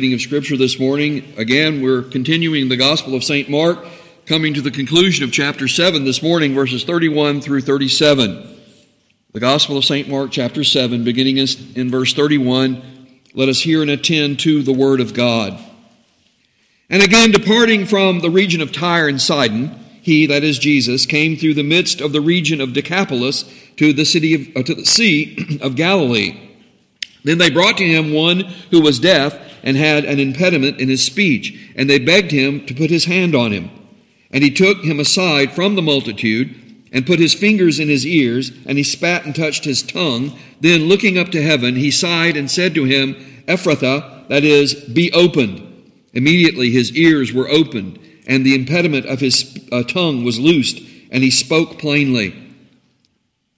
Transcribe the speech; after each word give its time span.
Reading 0.00 0.14
of 0.14 0.20
Scripture 0.20 0.56
this 0.56 0.78
morning. 0.78 1.34
Again, 1.36 1.82
we're 1.82 2.02
continuing 2.02 2.68
the 2.68 2.76
Gospel 2.76 3.16
of 3.16 3.24
St. 3.24 3.50
Mark, 3.50 3.84
coming 4.26 4.54
to 4.54 4.60
the 4.60 4.70
conclusion 4.70 5.24
of 5.24 5.32
chapter 5.32 5.66
7 5.66 6.04
this 6.04 6.22
morning, 6.22 6.54
verses 6.54 6.84
31 6.84 7.40
through 7.40 7.62
37. 7.62 8.60
The 9.32 9.40
Gospel 9.40 9.76
of 9.76 9.84
St. 9.84 10.08
Mark, 10.08 10.30
chapter 10.30 10.62
7, 10.62 11.02
beginning 11.02 11.38
in 11.38 11.90
verse 11.90 12.14
31. 12.14 12.80
Let 13.34 13.48
us 13.48 13.62
hear 13.62 13.82
and 13.82 13.90
attend 13.90 14.38
to 14.38 14.62
the 14.62 14.72
Word 14.72 15.00
of 15.00 15.14
God. 15.14 15.58
And 16.88 17.02
again, 17.02 17.32
departing 17.32 17.84
from 17.84 18.20
the 18.20 18.30
region 18.30 18.60
of 18.60 18.70
Tyre 18.70 19.08
and 19.08 19.20
Sidon, 19.20 19.84
he, 20.00 20.26
that 20.26 20.44
is 20.44 20.60
Jesus, 20.60 21.06
came 21.06 21.36
through 21.36 21.54
the 21.54 21.64
midst 21.64 22.00
of 22.00 22.12
the 22.12 22.20
region 22.20 22.60
of 22.60 22.72
Decapolis 22.72 23.52
to 23.78 23.92
the 23.92 24.04
city 24.04 24.34
of, 24.34 24.56
uh, 24.56 24.62
to 24.62 24.76
the 24.76 24.86
sea 24.86 25.58
of 25.60 25.74
Galilee. 25.74 26.40
Then 27.24 27.38
they 27.38 27.50
brought 27.50 27.78
to 27.78 27.84
him 27.84 28.12
one 28.12 28.42
who 28.70 28.80
was 28.80 29.00
deaf 29.00 29.47
and 29.62 29.76
had 29.76 30.04
an 30.04 30.18
impediment 30.18 30.80
in 30.80 30.88
his 30.88 31.04
speech, 31.04 31.72
and 31.76 31.88
they 31.88 31.98
begged 31.98 32.30
him 32.30 32.64
to 32.66 32.74
put 32.74 32.90
his 32.90 33.04
hand 33.06 33.34
on 33.34 33.52
him. 33.52 33.70
And 34.30 34.44
he 34.44 34.50
took 34.50 34.84
him 34.84 35.00
aside 35.00 35.52
from 35.52 35.74
the 35.74 35.82
multitude, 35.82 36.54
and 36.92 37.06
put 37.06 37.18
his 37.18 37.34
fingers 37.34 37.78
in 37.78 37.88
his 37.88 38.06
ears, 38.06 38.50
and 38.66 38.78
he 38.78 38.84
spat 38.84 39.24
and 39.24 39.34
touched 39.34 39.64
his 39.64 39.82
tongue. 39.82 40.36
Then, 40.60 40.88
looking 40.88 41.18
up 41.18 41.28
to 41.30 41.42
heaven, 41.42 41.76
he 41.76 41.90
sighed 41.90 42.36
and 42.36 42.50
said 42.50 42.74
to 42.74 42.84
him, 42.84 43.14
Ephphatha, 43.46 44.28
that 44.28 44.44
is, 44.44 44.74
be 44.74 45.12
opened. 45.12 45.64
Immediately 46.12 46.70
his 46.70 46.96
ears 46.96 47.32
were 47.32 47.48
opened, 47.48 47.98
and 48.26 48.44
the 48.44 48.54
impediment 48.54 49.06
of 49.06 49.20
his 49.20 49.58
uh, 49.70 49.82
tongue 49.82 50.24
was 50.24 50.40
loosed, 50.40 50.80
and 51.10 51.22
he 51.22 51.30
spoke 51.30 51.78
plainly. 51.78 52.34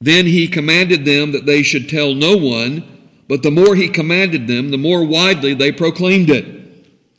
Then 0.00 0.26
he 0.26 0.48
commanded 0.48 1.04
them 1.04 1.32
that 1.32 1.46
they 1.46 1.62
should 1.62 1.88
tell 1.88 2.14
no 2.14 2.36
one 2.36 2.99
but 3.30 3.44
the 3.44 3.50
more 3.52 3.76
he 3.76 3.88
commanded 3.88 4.48
them, 4.48 4.72
the 4.72 4.76
more 4.76 5.04
widely 5.04 5.54
they 5.54 5.70
proclaimed 5.70 6.30
it. 6.30 6.44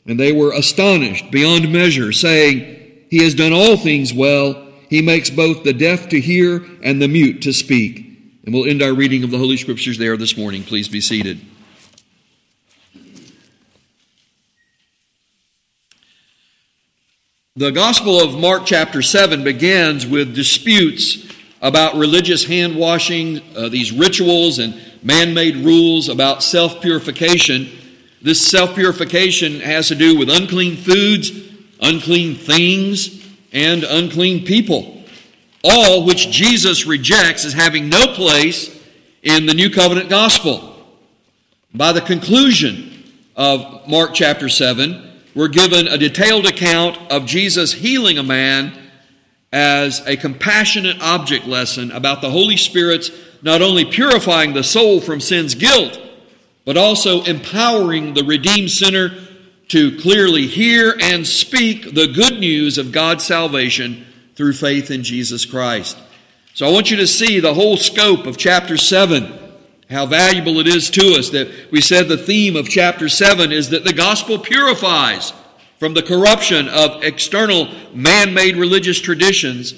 And 0.04 0.20
they 0.20 0.30
were 0.30 0.52
astonished 0.52 1.30
beyond 1.30 1.72
measure, 1.72 2.12
saying, 2.12 3.06
He 3.08 3.22
has 3.22 3.32
done 3.32 3.54
all 3.54 3.78
things 3.78 4.12
well. 4.12 4.68
He 4.90 5.00
makes 5.00 5.30
both 5.30 5.64
the 5.64 5.72
deaf 5.72 6.10
to 6.10 6.20
hear 6.20 6.66
and 6.82 7.00
the 7.00 7.08
mute 7.08 7.40
to 7.42 7.52
speak. 7.54 8.40
And 8.44 8.52
we'll 8.52 8.68
end 8.68 8.82
our 8.82 8.92
reading 8.92 9.24
of 9.24 9.30
the 9.30 9.38
Holy 9.38 9.56
Scriptures 9.56 9.96
there 9.96 10.18
this 10.18 10.36
morning. 10.36 10.64
Please 10.64 10.86
be 10.86 11.00
seated. 11.00 11.40
The 17.56 17.72
Gospel 17.72 18.20
of 18.20 18.38
Mark, 18.38 18.66
chapter 18.66 19.00
7, 19.00 19.42
begins 19.44 20.06
with 20.06 20.34
disputes 20.34 21.26
about 21.62 21.94
religious 21.94 22.44
hand 22.44 22.76
washing, 22.76 23.40
uh, 23.56 23.70
these 23.70 23.92
rituals 23.92 24.58
and 24.58 24.91
man 25.02 25.34
made 25.34 25.56
rules 25.56 26.08
about 26.08 26.42
self 26.42 26.80
purification. 26.80 27.68
This 28.20 28.46
self 28.46 28.74
purification 28.74 29.60
has 29.60 29.88
to 29.88 29.94
do 29.94 30.16
with 30.16 30.30
unclean 30.30 30.76
foods, 30.76 31.30
unclean 31.80 32.36
things, 32.36 33.26
and 33.52 33.84
unclean 33.84 34.44
people, 34.44 35.02
all 35.64 36.04
which 36.06 36.30
Jesus 36.30 36.86
rejects 36.86 37.44
as 37.44 37.52
having 37.52 37.88
no 37.88 38.14
place 38.14 38.80
in 39.22 39.46
the 39.46 39.54
New 39.54 39.70
Covenant 39.70 40.08
gospel. 40.08 40.68
By 41.74 41.92
the 41.92 42.00
conclusion 42.00 43.04
of 43.36 43.88
Mark 43.88 44.14
chapter 44.14 44.48
7, 44.48 45.10
we're 45.34 45.48
given 45.48 45.88
a 45.88 45.96
detailed 45.96 46.46
account 46.46 46.98
of 47.10 47.24
Jesus 47.24 47.72
healing 47.72 48.18
a 48.18 48.22
man 48.22 48.78
as 49.52 50.00
a 50.06 50.16
compassionate 50.16 51.00
object 51.00 51.46
lesson 51.46 51.90
about 51.90 52.20
the 52.20 52.30
Holy 52.30 52.56
Spirit's 52.56 53.10
not 53.42 53.60
only 53.60 53.84
purifying 53.84 54.52
the 54.52 54.64
soul 54.64 55.00
from 55.00 55.20
sin's 55.20 55.54
guilt, 55.54 55.98
but 56.64 56.76
also 56.76 57.24
empowering 57.24 58.14
the 58.14 58.24
redeemed 58.24 58.70
sinner 58.70 59.10
to 59.68 59.98
clearly 59.98 60.46
hear 60.46 60.94
and 61.00 61.26
speak 61.26 61.94
the 61.94 62.06
good 62.06 62.38
news 62.38 62.78
of 62.78 62.92
God's 62.92 63.24
salvation 63.24 64.06
through 64.36 64.52
faith 64.52 64.90
in 64.90 65.02
Jesus 65.02 65.44
Christ. 65.44 65.98
So 66.54 66.66
I 66.68 66.72
want 66.72 66.90
you 66.90 66.96
to 66.98 67.06
see 67.06 67.40
the 67.40 67.54
whole 67.54 67.76
scope 67.76 68.26
of 68.26 68.36
chapter 68.36 68.76
7, 68.76 69.32
how 69.90 70.06
valuable 70.06 70.58
it 70.58 70.66
is 70.66 70.90
to 70.90 71.14
us 71.18 71.30
that 71.30 71.70
we 71.70 71.80
said 71.80 72.08
the 72.08 72.16
theme 72.16 72.56
of 72.56 72.68
chapter 72.68 73.08
7 73.08 73.50
is 73.50 73.70
that 73.70 73.84
the 73.84 73.92
gospel 73.92 74.38
purifies 74.38 75.32
from 75.78 75.94
the 75.94 76.02
corruption 76.02 76.68
of 76.68 77.02
external 77.02 77.68
man 77.94 78.34
made 78.34 78.56
religious 78.56 79.00
traditions, 79.00 79.74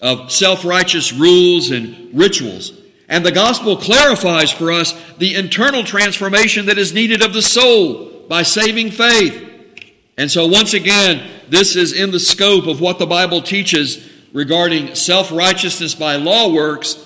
of 0.00 0.32
self 0.32 0.64
righteous 0.64 1.12
rules 1.12 1.70
and 1.70 2.10
rituals. 2.12 2.72
And 3.08 3.24
the 3.24 3.32
gospel 3.32 3.76
clarifies 3.76 4.50
for 4.50 4.72
us 4.72 4.92
the 5.18 5.34
internal 5.34 5.84
transformation 5.84 6.66
that 6.66 6.78
is 6.78 6.92
needed 6.92 7.22
of 7.22 7.32
the 7.32 7.42
soul 7.42 8.24
by 8.28 8.42
saving 8.42 8.90
faith. 8.90 9.42
And 10.18 10.30
so, 10.30 10.46
once 10.46 10.74
again, 10.74 11.30
this 11.48 11.76
is 11.76 11.92
in 11.92 12.10
the 12.10 12.20
scope 12.20 12.66
of 12.66 12.80
what 12.80 12.98
the 12.98 13.06
Bible 13.06 13.42
teaches 13.42 14.10
regarding 14.32 14.94
self 14.94 15.30
righteousness 15.30 15.94
by 15.94 16.16
law 16.16 16.52
works, 16.52 17.02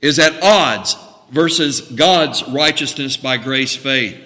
is 0.00 0.18
at 0.18 0.42
odds 0.42 0.96
versus 1.30 1.80
God's 1.80 2.42
righteousness 2.48 3.16
by 3.16 3.36
grace 3.36 3.76
faith. 3.76 4.20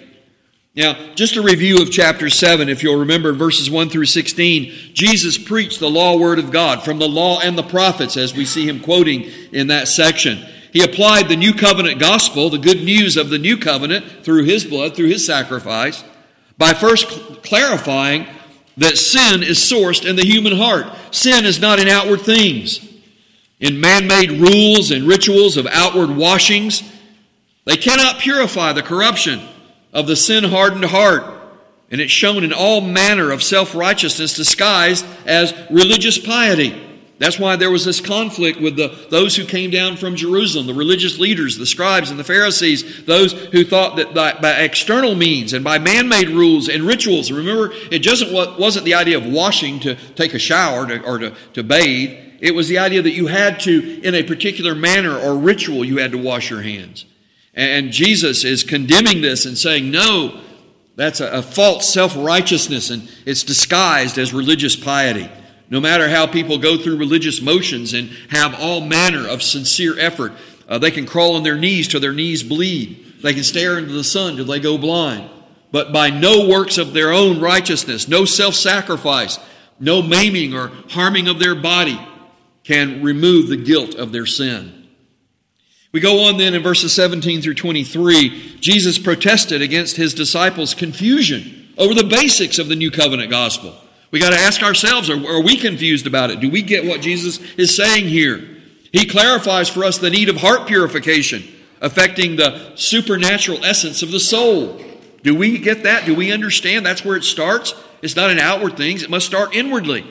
Now, 0.75 1.13
just 1.15 1.35
a 1.35 1.41
review 1.41 1.81
of 1.81 1.91
chapter 1.91 2.29
7, 2.29 2.69
if 2.69 2.83
you'll 2.83 2.99
remember 2.99 3.33
verses 3.33 3.69
1 3.69 3.89
through 3.89 4.05
16, 4.05 4.93
Jesus 4.93 5.37
preached 5.37 5.79
the 5.79 5.89
law 5.89 6.17
word 6.17 6.39
of 6.39 6.51
God 6.51 6.83
from 6.83 6.99
the 6.99 7.07
law 7.07 7.39
and 7.39 7.57
the 7.57 7.63
prophets, 7.63 8.15
as 8.15 8.35
we 8.35 8.45
see 8.45 8.67
him 8.67 8.79
quoting 8.79 9.23
in 9.51 9.67
that 9.67 9.87
section. 9.87 10.45
He 10.71 10.83
applied 10.83 11.27
the 11.27 11.35
new 11.35 11.53
covenant 11.53 11.99
gospel, 11.99 12.49
the 12.49 12.57
good 12.57 12.83
news 12.83 13.17
of 13.17 13.29
the 13.29 13.39
new 13.39 13.57
covenant, 13.57 14.23
through 14.23 14.43
his 14.43 14.63
blood, 14.63 14.95
through 14.95 15.07
his 15.07 15.25
sacrifice, 15.25 16.03
by 16.57 16.73
first 16.73 17.07
clarifying 17.43 18.27
that 18.77 18.97
sin 18.97 19.43
is 19.43 19.57
sourced 19.57 20.07
in 20.07 20.15
the 20.15 20.25
human 20.25 20.55
heart. 20.55 20.87
Sin 21.11 21.45
is 21.45 21.59
not 21.59 21.79
in 21.79 21.87
outward 21.87 22.21
things, 22.21 22.87
in 23.59 23.81
man 23.81 24.07
made 24.07 24.31
rules 24.31 24.91
and 24.91 25.07
rituals 25.07 25.57
of 25.57 25.67
outward 25.67 26.15
washings. 26.15 26.83
They 27.65 27.75
cannot 27.75 28.19
purify 28.19 28.73
the 28.73 28.83
corruption 28.83 29.41
of 29.91 30.07
the 30.07 30.15
sin 30.15 30.45
hardened 30.45 30.85
heart. 30.85 31.23
And 31.91 31.99
it's 31.99 32.11
shown 32.11 32.43
in 32.43 32.53
all 32.53 32.81
manner 32.81 33.31
of 33.31 33.41
self 33.41 33.73
righteousness 33.73 34.35
disguised 34.35 35.05
as 35.25 35.53
religious 35.71 36.19
piety. 36.19 36.88
That's 37.19 37.37
why 37.37 37.57
there 37.57 37.69
was 37.69 37.83
this 37.83 37.99
conflict 37.99 38.61
with 38.61 38.77
the, 38.77 38.95
those 39.09 39.35
who 39.35 39.43
came 39.43 39.69
down 39.69 39.97
from 39.97 40.15
Jerusalem, 40.15 40.67
the 40.67 40.73
religious 40.73 41.19
leaders, 41.19 41.57
the 41.57 41.65
scribes 41.65 42.09
and 42.09 42.17
the 42.17 42.23
Pharisees, 42.23 43.03
those 43.03 43.33
who 43.33 43.65
thought 43.65 43.97
that 43.97 44.13
by, 44.13 44.39
by 44.39 44.51
external 44.61 45.15
means 45.15 45.51
and 45.51 45.61
by 45.61 45.79
man 45.79 46.07
made 46.07 46.29
rules 46.29 46.69
and 46.69 46.83
rituals, 46.83 47.29
remember, 47.29 47.73
it 47.91 47.99
just 47.99 48.31
wasn't 48.31 48.85
the 48.85 48.93
idea 48.93 49.17
of 49.17 49.25
washing 49.25 49.81
to 49.81 49.95
take 50.15 50.33
a 50.33 50.39
shower 50.39 50.87
to, 50.87 51.03
or 51.03 51.17
to, 51.17 51.35
to 51.53 51.61
bathe. 51.61 52.17
It 52.39 52.55
was 52.55 52.69
the 52.69 52.77
idea 52.77 53.01
that 53.01 53.11
you 53.11 53.27
had 53.27 53.59
to, 53.61 54.01
in 54.01 54.15
a 54.15 54.23
particular 54.23 54.73
manner 54.73 55.17
or 55.17 55.37
ritual, 55.37 55.83
you 55.83 55.97
had 55.97 56.13
to 56.13 56.17
wash 56.17 56.49
your 56.49 56.61
hands. 56.61 57.05
And 57.53 57.91
Jesus 57.91 58.45
is 58.45 58.63
condemning 58.63 59.21
this 59.21 59.45
and 59.45 59.57
saying, 59.57 59.91
no, 59.91 60.39
that's 60.95 61.19
a, 61.19 61.29
a 61.31 61.41
false 61.41 61.93
self 61.93 62.15
righteousness 62.15 62.89
and 62.89 63.11
it's 63.25 63.43
disguised 63.43 64.17
as 64.17 64.33
religious 64.33 64.77
piety. 64.77 65.29
No 65.69 65.79
matter 65.79 66.09
how 66.09 66.25
people 66.25 66.57
go 66.57 66.77
through 66.77 66.97
religious 66.97 67.41
motions 67.41 67.93
and 67.93 68.09
have 68.29 68.59
all 68.59 68.81
manner 68.81 69.27
of 69.27 69.43
sincere 69.43 69.99
effort, 69.99 70.33
uh, 70.67 70.77
they 70.79 70.91
can 70.91 71.05
crawl 71.05 71.35
on 71.35 71.43
their 71.43 71.57
knees 71.57 71.87
till 71.87 71.99
their 71.99 72.13
knees 72.13 72.41
bleed. 72.43 73.21
They 73.21 73.33
can 73.33 73.43
stare 73.43 73.77
into 73.77 73.93
the 73.93 74.03
sun 74.03 74.35
till 74.35 74.45
they 74.45 74.59
go 74.59 74.77
blind. 74.77 75.29
But 75.71 75.93
by 75.93 76.09
no 76.09 76.47
works 76.47 76.77
of 76.77 76.93
their 76.93 77.13
own 77.13 77.39
righteousness, 77.39 78.07
no 78.07 78.25
self 78.25 78.55
sacrifice, 78.55 79.37
no 79.79 80.01
maiming 80.01 80.55
or 80.55 80.71
harming 80.89 81.27
of 81.27 81.39
their 81.39 81.55
body 81.55 81.99
can 82.63 83.03
remove 83.03 83.47
the 83.47 83.57
guilt 83.57 83.95
of 83.95 84.11
their 84.11 84.25
sin. 84.25 84.87
We 85.91 85.99
go 85.99 86.25
on 86.25 86.37
then 86.37 86.53
in 86.53 86.61
verses 86.61 86.93
17 86.93 87.41
through 87.41 87.55
23. 87.55 88.57
Jesus 88.59 88.99
protested 88.99 89.61
against 89.61 89.97
his 89.97 90.13
disciples' 90.13 90.73
confusion 90.73 91.73
over 91.77 91.93
the 91.93 92.03
basics 92.03 92.59
of 92.59 92.69
the 92.69 92.75
new 92.75 92.91
covenant 92.91 93.31
gospel. 93.31 93.75
We 94.11 94.19
got 94.19 94.31
to 94.31 94.39
ask 94.39 94.63
ourselves 94.63 95.09
are, 95.09 95.27
are 95.27 95.41
we 95.41 95.57
confused 95.57 96.07
about 96.07 96.31
it? 96.31 96.39
Do 96.39 96.49
we 96.49 96.61
get 96.61 96.85
what 96.85 97.01
Jesus 97.01 97.39
is 97.57 97.75
saying 97.75 98.07
here? 98.07 98.57
He 98.91 99.07
clarifies 99.07 99.69
for 99.69 99.83
us 99.83 99.99
the 99.99 100.09
need 100.09 100.29
of 100.29 100.37
heart 100.37 100.67
purification, 100.67 101.43
affecting 101.79 102.35
the 102.35 102.71
supernatural 102.75 103.63
essence 103.63 104.01
of 104.01 104.11
the 104.11 104.19
soul. 104.19 104.83
Do 105.21 105.35
we 105.35 105.59
get 105.59 105.83
that? 105.83 106.05
Do 106.05 106.15
we 106.15 106.31
understand 106.31 106.85
that's 106.85 107.05
where 107.05 107.15
it 107.15 107.23
starts? 107.23 107.75
It's 108.01 108.15
not 108.15 108.31
in 108.31 108.39
outward 108.39 108.77
things, 108.77 109.03
it 109.03 109.09
must 109.09 109.25
start 109.25 109.55
inwardly. 109.55 110.05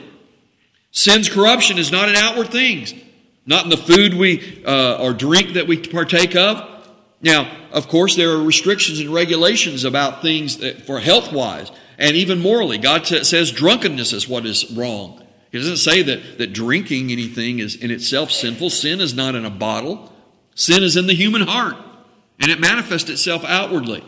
Sin's 0.91 1.29
corruption 1.29 1.79
is 1.79 1.91
not 1.91 2.09
in 2.09 2.17
outward 2.17 2.49
things, 2.49 2.95
not 3.47 3.65
in 3.65 3.71
the 3.71 3.77
food 3.77 4.15
we 4.15 4.65
uh, 4.65 4.97
or 5.03 5.12
drink 5.12 5.55
that 5.55 5.67
we 5.67 5.79
partake 5.79 6.37
of. 6.37 6.62
Now, 7.21 7.50
of 7.73 7.89
course, 7.89 8.15
there 8.15 8.31
are 8.31 8.43
restrictions 8.43 9.00
and 9.00 9.12
regulations 9.12 9.85
about 9.85 10.23
things 10.23 10.59
that, 10.59 10.87
for 10.87 11.00
health 11.00 11.33
wise 11.33 11.73
and 11.99 12.17
even 12.17 12.41
morally. 12.41 12.79
God 12.79 13.06
says 13.06 13.50
drunkenness 13.50 14.12
is 14.12 14.29
what 14.29 14.47
is 14.47 14.71
wrong. 14.71 15.23
He 15.50 15.59
doesn't 15.59 15.79
say 15.79 16.03
that, 16.03 16.39
that 16.39 16.53
drinking 16.53 17.11
anything 17.11 17.59
is 17.59 17.75
in 17.75 17.91
itself 17.91 18.31
sinful. 18.31 18.71
Sin 18.71 19.00
is 19.00 19.15
not 19.15 19.35
in 19.35 19.45
a 19.45 19.50
bottle, 19.50 20.12
sin 20.55 20.83
is 20.83 20.97
in 20.97 21.06
the 21.06 21.15
human 21.15 21.43
heart, 21.43 21.77
and 22.41 22.50
it 22.50 22.61
manifests 22.61 23.11
itself 23.11 23.45
outwardly. 23.45 24.05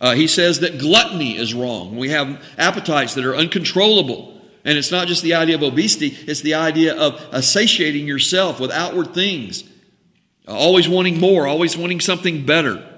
Uh, 0.00 0.14
he 0.14 0.26
says 0.26 0.60
that 0.60 0.78
gluttony 0.78 1.36
is 1.36 1.54
wrong. 1.54 1.96
We 1.96 2.10
have 2.10 2.42
appetites 2.58 3.14
that 3.14 3.24
are 3.24 3.36
uncontrollable. 3.36 4.32
And 4.64 4.78
it's 4.78 4.90
not 4.90 5.08
just 5.08 5.22
the 5.22 5.34
idea 5.34 5.56
of 5.56 5.62
obesity, 5.62 6.16
it's 6.26 6.40
the 6.40 6.54
idea 6.54 6.96
of 6.96 7.44
satiating 7.44 8.06
yourself 8.06 8.60
with 8.60 8.70
outward 8.70 9.12
things. 9.12 9.64
Always 10.48 10.88
wanting 10.88 11.20
more, 11.20 11.46
always 11.46 11.76
wanting 11.76 12.00
something 12.00 12.46
better. 12.46 12.93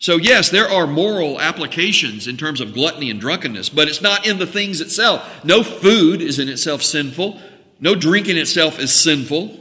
So, 0.00 0.16
yes, 0.16 0.48
there 0.48 0.68
are 0.68 0.86
moral 0.86 1.38
applications 1.38 2.26
in 2.26 2.38
terms 2.38 2.62
of 2.62 2.72
gluttony 2.72 3.10
and 3.10 3.20
drunkenness, 3.20 3.68
but 3.68 3.86
it's 3.86 4.00
not 4.00 4.26
in 4.26 4.38
the 4.38 4.46
things 4.46 4.80
itself. 4.80 5.44
No 5.44 5.62
food 5.62 6.22
is 6.22 6.38
in 6.38 6.48
itself 6.48 6.82
sinful, 6.82 7.38
no 7.80 7.94
drink 7.94 8.26
in 8.26 8.38
itself 8.38 8.78
is 8.78 8.94
sinful. 8.94 9.58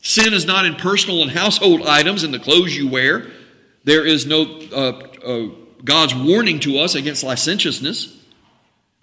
Sin 0.00 0.32
is 0.32 0.46
not 0.46 0.64
in 0.64 0.74
personal 0.74 1.22
and 1.22 1.30
household 1.30 1.86
items 1.86 2.24
and 2.24 2.32
the 2.32 2.38
clothes 2.38 2.74
you 2.74 2.88
wear. 2.88 3.30
There 3.84 4.06
is 4.06 4.26
no 4.26 4.42
uh, 4.72 5.02
uh, 5.24 5.48
God's 5.84 6.14
warning 6.14 6.58
to 6.60 6.78
us 6.78 6.94
against 6.94 7.22
licentiousness, 7.22 8.16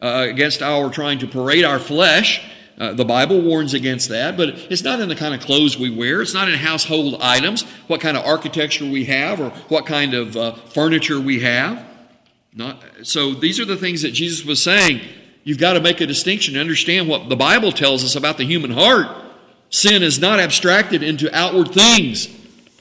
uh, 0.01 0.25
against 0.29 0.63
our 0.63 0.89
trying 0.89 1.19
to 1.19 1.27
parade 1.27 1.63
our 1.63 1.79
flesh. 1.79 2.41
Uh, 2.79 2.93
the 2.93 3.03
Bible 3.03 3.41
warns 3.41 3.73
against 3.73 4.07
that, 4.07 4.37
but 4.37 4.49
it's 4.49 4.83
not 4.83 5.01
in 5.01 5.09
the 5.09 5.15
kind 5.15 5.35
of 5.35 5.41
clothes 5.41 5.77
we 5.77 5.89
wear. 5.89 6.21
It's 6.21 6.33
not 6.33 6.47
in 6.47 6.55
household 6.55 7.17
items, 7.21 7.63
what 7.87 7.99
kind 7.99 8.15
of 8.15 8.25
architecture 8.25 8.85
we 8.85 9.03
have, 9.05 9.41
or 9.41 9.49
what 9.67 9.85
kind 9.85 10.13
of 10.13 10.37
uh, 10.37 10.53
furniture 10.53 11.19
we 11.19 11.41
have. 11.41 11.85
Not, 12.53 12.81
so 13.03 13.33
these 13.33 13.59
are 13.59 13.65
the 13.65 13.75
things 13.75 14.01
that 14.03 14.11
Jesus 14.11 14.45
was 14.45 14.63
saying. 14.63 15.01
You've 15.43 15.57
got 15.57 15.73
to 15.73 15.81
make 15.81 15.99
a 15.99 16.07
distinction 16.07 16.55
and 16.55 16.61
understand 16.61 17.09
what 17.09 17.27
the 17.27 17.35
Bible 17.35 17.73
tells 17.73 18.03
us 18.03 18.15
about 18.15 18.37
the 18.37 18.45
human 18.45 18.71
heart. 18.71 19.07
Sin 19.69 20.01
is 20.01 20.17
not 20.17 20.39
abstracted 20.39 21.03
into 21.03 21.33
outward 21.35 21.73
things. 21.73 22.29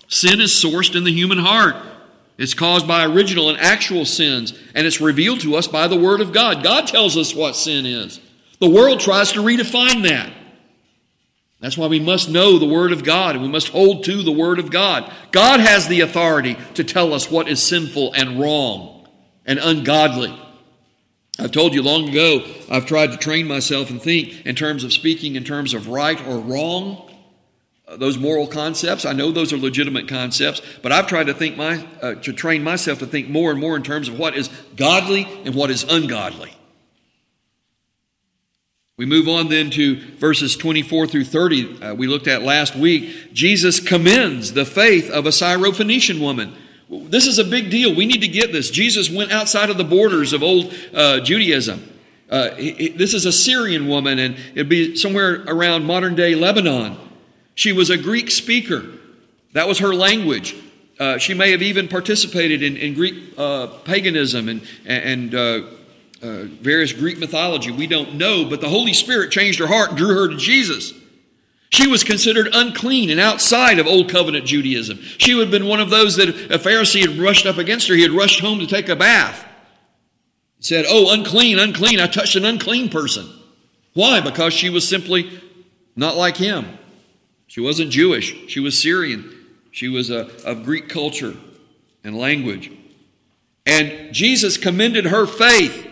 Sin 0.06 0.40
is 0.40 0.52
sourced 0.52 0.96
in 0.96 1.04
the 1.04 1.12
human 1.12 1.38
heart. 1.38 1.76
It's 2.38 2.54
caused 2.54 2.86
by 2.86 3.04
original 3.04 3.48
and 3.48 3.58
actual 3.58 4.04
sins, 4.04 4.56
and 4.74 4.86
it's 4.86 5.00
revealed 5.00 5.40
to 5.40 5.56
us 5.56 5.66
by 5.66 5.88
the 5.88 5.98
Word 5.98 6.20
of 6.20 6.32
God. 6.32 6.62
God 6.62 6.86
tells 6.86 7.16
us 7.16 7.34
what 7.34 7.56
sin 7.56 7.84
is. 7.84 8.20
The 8.60 8.70
world 8.70 9.00
tries 9.00 9.32
to 9.32 9.40
redefine 9.40 10.08
that. 10.08 10.32
That's 11.60 11.76
why 11.76 11.88
we 11.88 12.00
must 12.00 12.28
know 12.28 12.58
the 12.58 12.68
Word 12.68 12.92
of 12.92 13.02
God 13.02 13.34
and 13.34 13.44
we 13.44 13.50
must 13.50 13.68
hold 13.68 14.04
to 14.04 14.22
the 14.22 14.32
Word 14.32 14.58
of 14.58 14.70
God. 14.70 15.12
God 15.32 15.60
has 15.60 15.88
the 15.88 16.02
authority 16.02 16.56
to 16.74 16.84
tell 16.84 17.12
us 17.12 17.30
what 17.30 17.48
is 17.48 17.62
sinful 17.62 18.12
and 18.14 18.38
wrong 18.40 19.08
and 19.44 19.58
ungodly. 19.58 20.38
I've 21.40 21.52
told 21.52 21.74
you 21.74 21.82
long 21.82 22.08
ago, 22.08 22.44
I've 22.70 22.86
tried 22.86 23.12
to 23.12 23.16
train 23.16 23.46
myself 23.46 23.90
and 23.90 24.02
think 24.02 24.44
in 24.44 24.54
terms 24.54 24.82
of 24.82 24.92
speaking 24.92 25.36
in 25.36 25.44
terms 25.44 25.72
of 25.74 25.88
right 25.88 26.20
or 26.26 26.38
wrong. 26.38 27.12
Uh, 27.86 27.96
those 27.96 28.18
moral 28.18 28.46
concepts, 28.46 29.04
I 29.04 29.12
know 29.12 29.30
those 29.30 29.52
are 29.52 29.56
legitimate 29.56 30.08
concepts, 30.08 30.60
but 30.82 30.90
I've 30.90 31.06
tried 31.06 31.28
to 31.28 31.34
think 31.34 31.56
my, 31.56 31.84
uh, 32.02 32.14
to 32.16 32.32
train 32.32 32.62
myself 32.64 32.98
to 32.98 33.06
think 33.06 33.28
more 33.28 33.50
and 33.52 33.60
more 33.60 33.76
in 33.76 33.82
terms 33.84 34.08
of 34.08 34.18
what 34.18 34.36
is 34.36 34.48
godly 34.76 35.24
and 35.44 35.54
what 35.54 35.70
is 35.70 35.84
ungodly. 35.84 36.52
We 38.98 39.06
move 39.06 39.28
on 39.28 39.48
then 39.48 39.70
to 39.70 39.94
verses 40.16 40.56
24 40.56 41.06
through 41.06 41.24
30, 41.24 41.82
uh, 41.82 41.94
we 41.94 42.08
looked 42.08 42.26
at 42.26 42.42
last 42.42 42.74
week. 42.74 43.32
Jesus 43.32 43.78
commends 43.78 44.54
the 44.54 44.64
faith 44.64 45.08
of 45.08 45.24
a 45.24 45.28
Syrophoenician 45.28 46.20
woman. 46.20 46.52
This 46.90 47.28
is 47.28 47.38
a 47.38 47.44
big 47.44 47.70
deal. 47.70 47.94
We 47.94 48.06
need 48.06 48.22
to 48.22 48.28
get 48.28 48.50
this. 48.50 48.70
Jesus 48.70 49.08
went 49.08 49.30
outside 49.30 49.70
of 49.70 49.78
the 49.78 49.84
borders 49.84 50.32
of 50.32 50.42
old 50.42 50.74
uh, 50.92 51.20
Judaism. 51.20 51.88
Uh, 52.28 52.50
he, 52.56 52.88
this 52.88 53.14
is 53.14 53.24
a 53.24 53.30
Syrian 53.30 53.86
woman, 53.86 54.18
and 54.18 54.36
it'd 54.54 54.68
be 54.68 54.96
somewhere 54.96 55.44
around 55.46 55.84
modern 55.84 56.16
day 56.16 56.34
Lebanon. 56.34 56.96
She 57.54 57.72
was 57.72 57.90
a 57.90 57.96
Greek 57.96 58.32
speaker, 58.32 58.84
that 59.52 59.68
was 59.68 59.78
her 59.78 59.94
language. 59.94 60.56
Uh, 60.98 61.18
she 61.18 61.34
may 61.34 61.52
have 61.52 61.62
even 61.62 61.86
participated 61.86 62.64
in, 62.64 62.76
in 62.76 62.94
Greek 62.94 63.32
uh, 63.38 63.68
paganism 63.84 64.48
and, 64.48 64.62
and 64.84 65.68
uh, 66.22 66.44
various 66.44 66.92
Greek 66.92 67.18
mythology. 67.18 67.70
We 67.70 67.86
don't 67.86 68.14
know, 68.14 68.44
but 68.44 68.60
the 68.60 68.68
Holy 68.68 68.92
Spirit 68.92 69.30
changed 69.30 69.58
her 69.58 69.66
heart 69.66 69.90
and 69.90 69.98
drew 69.98 70.14
her 70.14 70.28
to 70.28 70.36
Jesus. 70.36 70.92
She 71.70 71.86
was 71.86 72.02
considered 72.02 72.48
unclean 72.52 73.10
and 73.10 73.20
outside 73.20 73.78
of 73.78 73.86
Old 73.86 74.10
Covenant 74.10 74.46
Judaism. 74.46 74.98
She 75.18 75.34
would 75.34 75.48
have 75.48 75.50
been 75.50 75.68
one 75.68 75.80
of 75.80 75.90
those 75.90 76.16
that 76.16 76.28
a 76.28 76.58
Pharisee 76.58 77.06
had 77.06 77.18
rushed 77.18 77.46
up 77.46 77.58
against 77.58 77.88
her. 77.88 77.94
He 77.94 78.02
had 78.02 78.10
rushed 78.10 78.40
home 78.40 78.58
to 78.60 78.66
take 78.66 78.88
a 78.88 78.96
bath. 78.96 79.44
He 80.56 80.64
said, 80.64 80.86
Oh, 80.88 81.12
unclean, 81.12 81.58
unclean. 81.58 82.00
I 82.00 82.06
touched 82.06 82.36
an 82.36 82.44
unclean 82.44 82.88
person. 82.88 83.28
Why? 83.92 84.20
Because 84.20 84.54
she 84.54 84.70
was 84.70 84.88
simply 84.88 85.40
not 85.94 86.16
like 86.16 86.36
him. 86.36 86.78
She 87.46 87.60
wasn't 87.60 87.90
Jewish. 87.90 88.34
She 88.48 88.60
was 88.60 88.80
Syrian. 88.80 89.34
She 89.70 89.88
was 89.88 90.10
a, 90.10 90.28
of 90.46 90.64
Greek 90.64 90.88
culture 90.88 91.34
and 92.02 92.16
language. 92.16 92.72
And 93.66 94.14
Jesus 94.14 94.56
commended 94.56 95.06
her 95.06 95.26
faith 95.26 95.87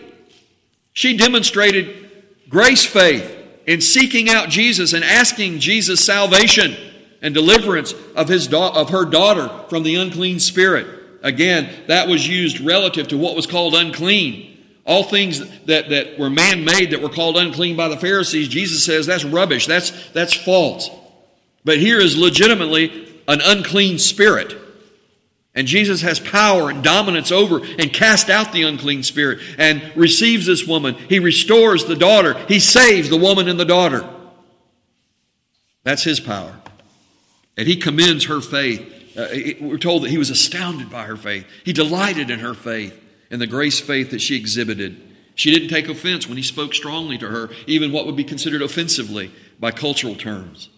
she 0.97 1.15
demonstrated 1.15 2.09
grace 2.49 2.83
faith 2.83 3.31
in 3.67 3.81
seeking 3.81 4.31
out 4.31 4.49
Jesus 4.49 4.93
and 4.93 5.03
asking 5.03 5.59
Jesus 5.59 6.03
salvation 6.03 6.75
and 7.21 7.35
deliverance 7.35 7.93
of, 8.15 8.27
his 8.27 8.47
da- 8.47 8.73
of 8.73 8.89
her 8.89 9.05
daughter 9.05 9.47
from 9.69 9.83
the 9.83 9.93
unclean 9.93 10.39
spirit. 10.39 10.87
Again, 11.21 11.71
that 11.85 12.07
was 12.07 12.27
used 12.27 12.61
relative 12.61 13.09
to 13.09 13.17
what 13.19 13.35
was 13.35 13.45
called 13.45 13.75
unclean. 13.75 14.57
All 14.87 15.03
things 15.03 15.47
that, 15.65 15.89
that 15.89 16.17
were 16.17 16.31
man 16.31 16.65
made 16.65 16.89
that 16.89 17.01
were 17.03 17.09
called 17.09 17.37
unclean 17.37 17.77
by 17.77 17.89
the 17.89 17.97
Pharisees, 17.97 18.47
Jesus 18.47 18.83
says 18.83 19.05
that's 19.05 19.23
rubbish, 19.23 19.67
that's, 19.67 19.91
that's 20.13 20.33
false. 20.33 20.89
But 21.63 21.77
here 21.77 21.99
is 21.99 22.17
legitimately 22.17 23.21
an 23.27 23.41
unclean 23.43 23.99
spirit. 23.99 24.57
And 25.57 25.67
Jesus 25.67 26.03
has 26.03 26.19
power 26.19 26.69
and 26.69 26.83
dominance 26.83 27.31
over 27.31 27.65
and 27.79 27.91
cast 27.91 28.29
out 28.29 28.53
the 28.53 28.61
unclean 28.61 29.01
spirit 29.01 29.39
and 29.57 29.81
receives 29.95 30.45
this 30.45 30.67
woman. 30.67 30.93
He 31.09 31.17
restores 31.17 31.85
the 31.85 31.95
daughter. 31.95 32.35
He 32.47 32.59
saves 32.59 33.09
the 33.09 33.17
woman 33.17 33.47
and 33.47 33.59
the 33.59 33.65
daughter. 33.65 34.07
That's 35.83 36.03
his 36.03 36.19
power. 36.19 36.55
And 37.57 37.67
he 37.67 37.75
commends 37.75 38.25
her 38.25 38.39
faith. 38.39 39.17
Uh, 39.17 39.29
we're 39.59 39.79
told 39.79 40.03
that 40.03 40.11
he 40.11 40.19
was 40.19 40.29
astounded 40.29 40.91
by 40.91 41.05
her 41.05 41.17
faith. 41.17 41.47
He 41.65 41.73
delighted 41.73 42.29
in 42.29 42.37
her 42.37 42.53
faith 42.53 42.95
and 43.31 43.41
the 43.41 43.47
grace 43.47 43.79
faith 43.79 44.11
that 44.11 44.21
she 44.21 44.37
exhibited. 44.37 45.01
She 45.33 45.49
didn't 45.49 45.69
take 45.69 45.89
offense 45.89 46.27
when 46.27 46.37
he 46.37 46.43
spoke 46.43 46.75
strongly 46.75 47.17
to 47.17 47.29
her, 47.29 47.49
even 47.65 47.91
what 47.91 48.05
would 48.05 48.15
be 48.15 48.23
considered 48.23 48.61
offensively 48.61 49.31
by 49.59 49.71
cultural 49.71 50.13
terms. 50.13 50.69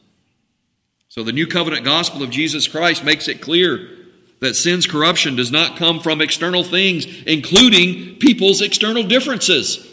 So 1.10 1.22
the 1.22 1.34
new 1.34 1.48
covenant 1.48 1.84
gospel 1.84 2.24
of 2.24 2.30
Jesus 2.30 2.66
Christ 2.66 3.04
makes 3.04 3.28
it 3.28 3.42
clear 3.42 3.99
that 4.40 4.56
sin's 4.56 4.88
corruption 4.88 5.36
does 5.36 5.52
not 5.52 5.78
come 5.78 6.00
from 6.00 6.22
external 6.22 6.64
things, 6.64 7.06
including 7.24 8.16
people's 8.18 8.62
external 8.62 9.04
differences. 9.04 9.86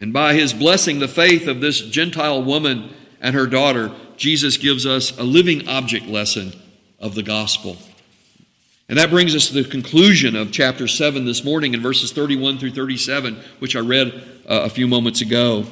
And 0.00 0.12
by 0.12 0.34
his 0.34 0.52
blessing 0.52 0.98
the 0.98 1.08
faith 1.08 1.48
of 1.48 1.60
this 1.60 1.80
Gentile 1.80 2.42
woman 2.42 2.94
and 3.20 3.34
her 3.34 3.46
daughter, 3.46 3.92
Jesus 4.16 4.56
gives 4.56 4.86
us 4.86 5.16
a 5.18 5.24
living 5.24 5.68
object 5.68 6.06
lesson 6.06 6.52
of 6.98 7.14
the 7.14 7.22
gospel. 7.22 7.76
And 8.88 8.98
that 8.98 9.10
brings 9.10 9.34
us 9.34 9.48
to 9.48 9.54
the 9.54 9.68
conclusion 9.68 10.34
of 10.34 10.50
chapter 10.52 10.88
7 10.88 11.24
this 11.24 11.44
morning 11.44 11.74
in 11.74 11.82
verses 11.82 12.12
31 12.12 12.58
through 12.58 12.72
37, 12.72 13.36
which 13.58 13.76
I 13.76 13.80
read 13.80 14.08
uh, 14.48 14.62
a 14.62 14.70
few 14.70 14.86
moments 14.86 15.20
ago. 15.20 15.64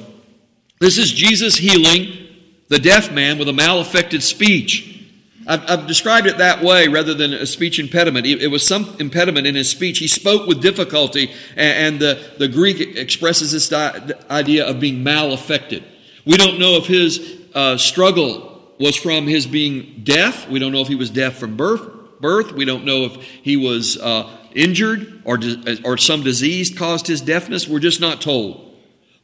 This 0.79 0.97
is 0.97 1.11
Jesus 1.11 1.55
healing 1.55 2.27
the 2.69 2.79
deaf 2.79 3.11
man 3.11 3.37
with 3.37 3.47
a 3.47 3.53
malaffected 3.53 4.21
speech. 4.21 4.96
I've, 5.47 5.69
I've, 5.69 5.87
described 5.87 6.27
it 6.27 6.39
that 6.39 6.61
way 6.61 6.89
rather 6.89 7.13
than 7.13 7.33
a 7.33 7.45
speech 7.45 7.79
impediment. 7.79 8.25
It, 8.25 8.47
was 8.47 8.67
some 8.67 8.95
impediment 8.99 9.47
in 9.47 9.55
his 9.55 9.69
speech. 9.69 9.99
He 9.99 10.07
spoke 10.07 10.45
with 10.45 10.61
difficulty, 10.61 11.31
and, 11.55 11.95
and 11.95 11.99
the, 11.99 12.33
the 12.37 12.49
Greek 12.49 12.97
expresses 12.97 13.53
this 13.53 13.71
idea 14.29 14.65
of 14.65 14.79
being 14.79 15.03
malaffected. 15.03 15.83
We 16.25 16.35
don't 16.35 16.59
know 16.59 16.75
if 16.75 16.87
his 16.87 17.39
uh, 17.55 17.77
struggle 17.77 18.61
was 18.77 18.95
from 18.95 19.27
his 19.27 19.47
being 19.47 20.01
deaf. 20.03 20.49
We 20.49 20.59
don't 20.59 20.73
know 20.73 20.81
if 20.81 20.89
he 20.89 20.95
was 20.95 21.09
deaf 21.09 21.35
from 21.37 21.55
birth. 21.55 22.19
Birth. 22.19 22.51
We 22.51 22.65
don't 22.65 22.83
know 22.83 23.05
if 23.05 23.15
he 23.15 23.55
was 23.55 23.97
uh, 23.97 24.29
injured 24.53 25.21
or, 25.23 25.39
or 25.85 25.97
some 25.97 26.23
disease 26.23 26.75
caused 26.75 27.07
his 27.07 27.21
deafness. 27.21 27.67
We're 27.67 27.79
just 27.79 28.01
not 28.01 28.21
told. 28.21 28.66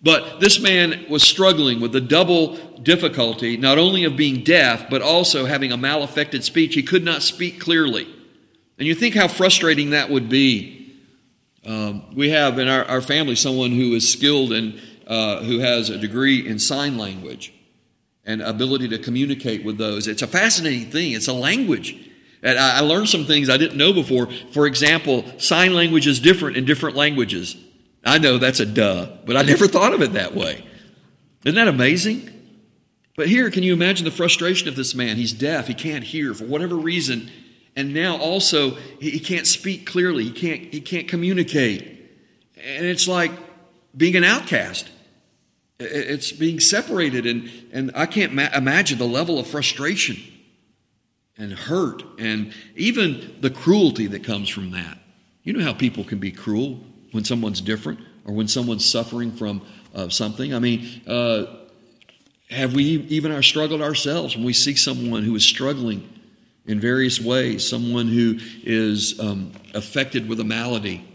But 0.03 0.41
this 0.41 0.59
man 0.59 1.05
was 1.09 1.23
struggling 1.23 1.79
with 1.79 1.93
the 1.93 2.01
double 2.01 2.57
difficulty, 2.83 3.55
not 3.55 3.77
only 3.77 4.03
of 4.03 4.17
being 4.17 4.43
deaf, 4.43 4.89
but 4.89 5.01
also 5.01 5.45
having 5.45 5.71
a 5.71 5.77
malaffected 5.77 6.43
speech. 6.43 6.75
He 6.75 6.83
could 6.83 7.05
not 7.05 7.21
speak 7.21 7.61
clearly. 7.61 8.07
And 8.77 8.85
you 8.85 8.95
think 8.95 9.15
how 9.15 9.29
frustrating 9.29 9.91
that 9.91 10.09
would 10.09 10.27
be. 10.27 10.99
Um, 11.65 12.13
we 12.13 12.31
have 12.31 12.59
in 12.59 12.67
our, 12.67 12.83
our, 12.85 13.01
family 13.01 13.35
someone 13.35 13.71
who 13.71 13.93
is 13.93 14.11
skilled 14.11 14.51
and 14.51 14.81
uh, 15.07 15.41
who 15.43 15.59
has 15.59 15.89
a 15.89 15.97
degree 15.97 16.45
in 16.45 16.59
sign 16.59 16.97
language 16.97 17.53
and 18.25 18.41
ability 18.41 18.89
to 18.89 18.97
communicate 18.97 19.63
with 19.63 19.77
those. 19.77 20.09
It's 20.09 20.21
a 20.21 20.27
fascinating 20.27 20.91
thing, 20.91 21.13
it's 21.13 21.29
a 21.29 21.33
language. 21.33 21.95
And 22.41 22.59
I, 22.59 22.79
I 22.79 22.81
learned 22.81 23.07
some 23.07 23.23
things 23.23 23.49
I 23.49 23.55
didn't 23.55 23.77
know 23.77 23.93
before. 23.93 24.29
For 24.51 24.67
example, 24.67 25.23
sign 25.39 25.73
language 25.73 26.05
is 26.05 26.19
different 26.19 26.57
in 26.57 26.65
different 26.65 26.97
languages. 26.97 27.55
I 28.03 28.17
know 28.17 28.37
that's 28.37 28.59
a 28.59 28.65
duh, 28.65 29.07
but 29.25 29.37
I 29.37 29.43
never 29.43 29.67
thought 29.67 29.93
of 29.93 30.01
it 30.01 30.13
that 30.13 30.35
way. 30.35 30.65
Isn't 31.45 31.55
that 31.55 31.67
amazing? 31.67 32.29
But 33.15 33.27
here, 33.27 33.49
can 33.51 33.63
you 33.63 33.73
imagine 33.73 34.05
the 34.05 34.11
frustration 34.11 34.67
of 34.67 34.75
this 34.75 34.95
man? 34.95 35.17
He's 35.17 35.33
deaf, 35.33 35.67
he 35.67 35.73
can't 35.73 36.03
hear 36.03 36.33
for 36.33 36.45
whatever 36.45 36.75
reason, 36.75 37.29
And 37.75 37.93
now 37.93 38.17
also, 38.17 38.71
he 38.99 39.19
can't 39.19 39.47
speak 39.47 39.87
clearly, 39.87 40.25
he 40.25 40.31
can't, 40.31 40.61
he 40.73 40.79
can't 40.79 41.07
communicate. 41.07 41.83
And 42.63 42.85
it's 42.85 43.07
like 43.07 43.31
being 43.95 44.15
an 44.15 44.23
outcast. 44.23 44.89
It's 45.79 46.31
being 46.31 46.59
separated, 46.59 47.25
and, 47.25 47.49
and 47.71 47.91
I 47.95 48.05
can't 48.05 48.31
ma- 48.33 48.49
imagine 48.53 48.99
the 48.99 49.07
level 49.07 49.39
of 49.39 49.47
frustration 49.47 50.17
and 51.35 51.51
hurt 51.51 52.03
and 52.19 52.53
even 52.75 53.37
the 53.41 53.49
cruelty 53.49 54.05
that 54.07 54.23
comes 54.23 54.49
from 54.49 54.71
that. 54.71 54.99
You 55.41 55.53
know 55.53 55.63
how 55.63 55.73
people 55.73 56.03
can 56.03 56.19
be 56.19 56.31
cruel 56.31 56.79
when 57.13 57.23
someone's 57.23 57.61
different 57.61 57.99
or 58.25 58.33
when 58.33 58.49
someone's 58.49 58.83
suffering 58.83 59.31
from 59.31 59.61
uh, 59.95 60.09
something. 60.09 60.53
I 60.53 60.59
mean, 60.59 61.01
uh, 61.07 61.45
have 62.49 62.73
we 62.73 62.83
even 62.83 63.31
our 63.31 63.41
struggled 63.41 63.81
ourselves 63.81 64.35
when 64.35 64.45
we 64.45 64.53
see 64.53 64.75
someone 64.75 65.23
who 65.23 65.35
is 65.35 65.45
struggling 65.45 66.09
in 66.65 66.79
various 66.79 67.19
ways, 67.19 67.67
someone 67.67 68.07
who 68.07 68.39
is 68.63 69.19
um, 69.19 69.53
affected 69.73 70.27
with 70.27 70.39
a 70.39 70.43
malady? 70.43 71.07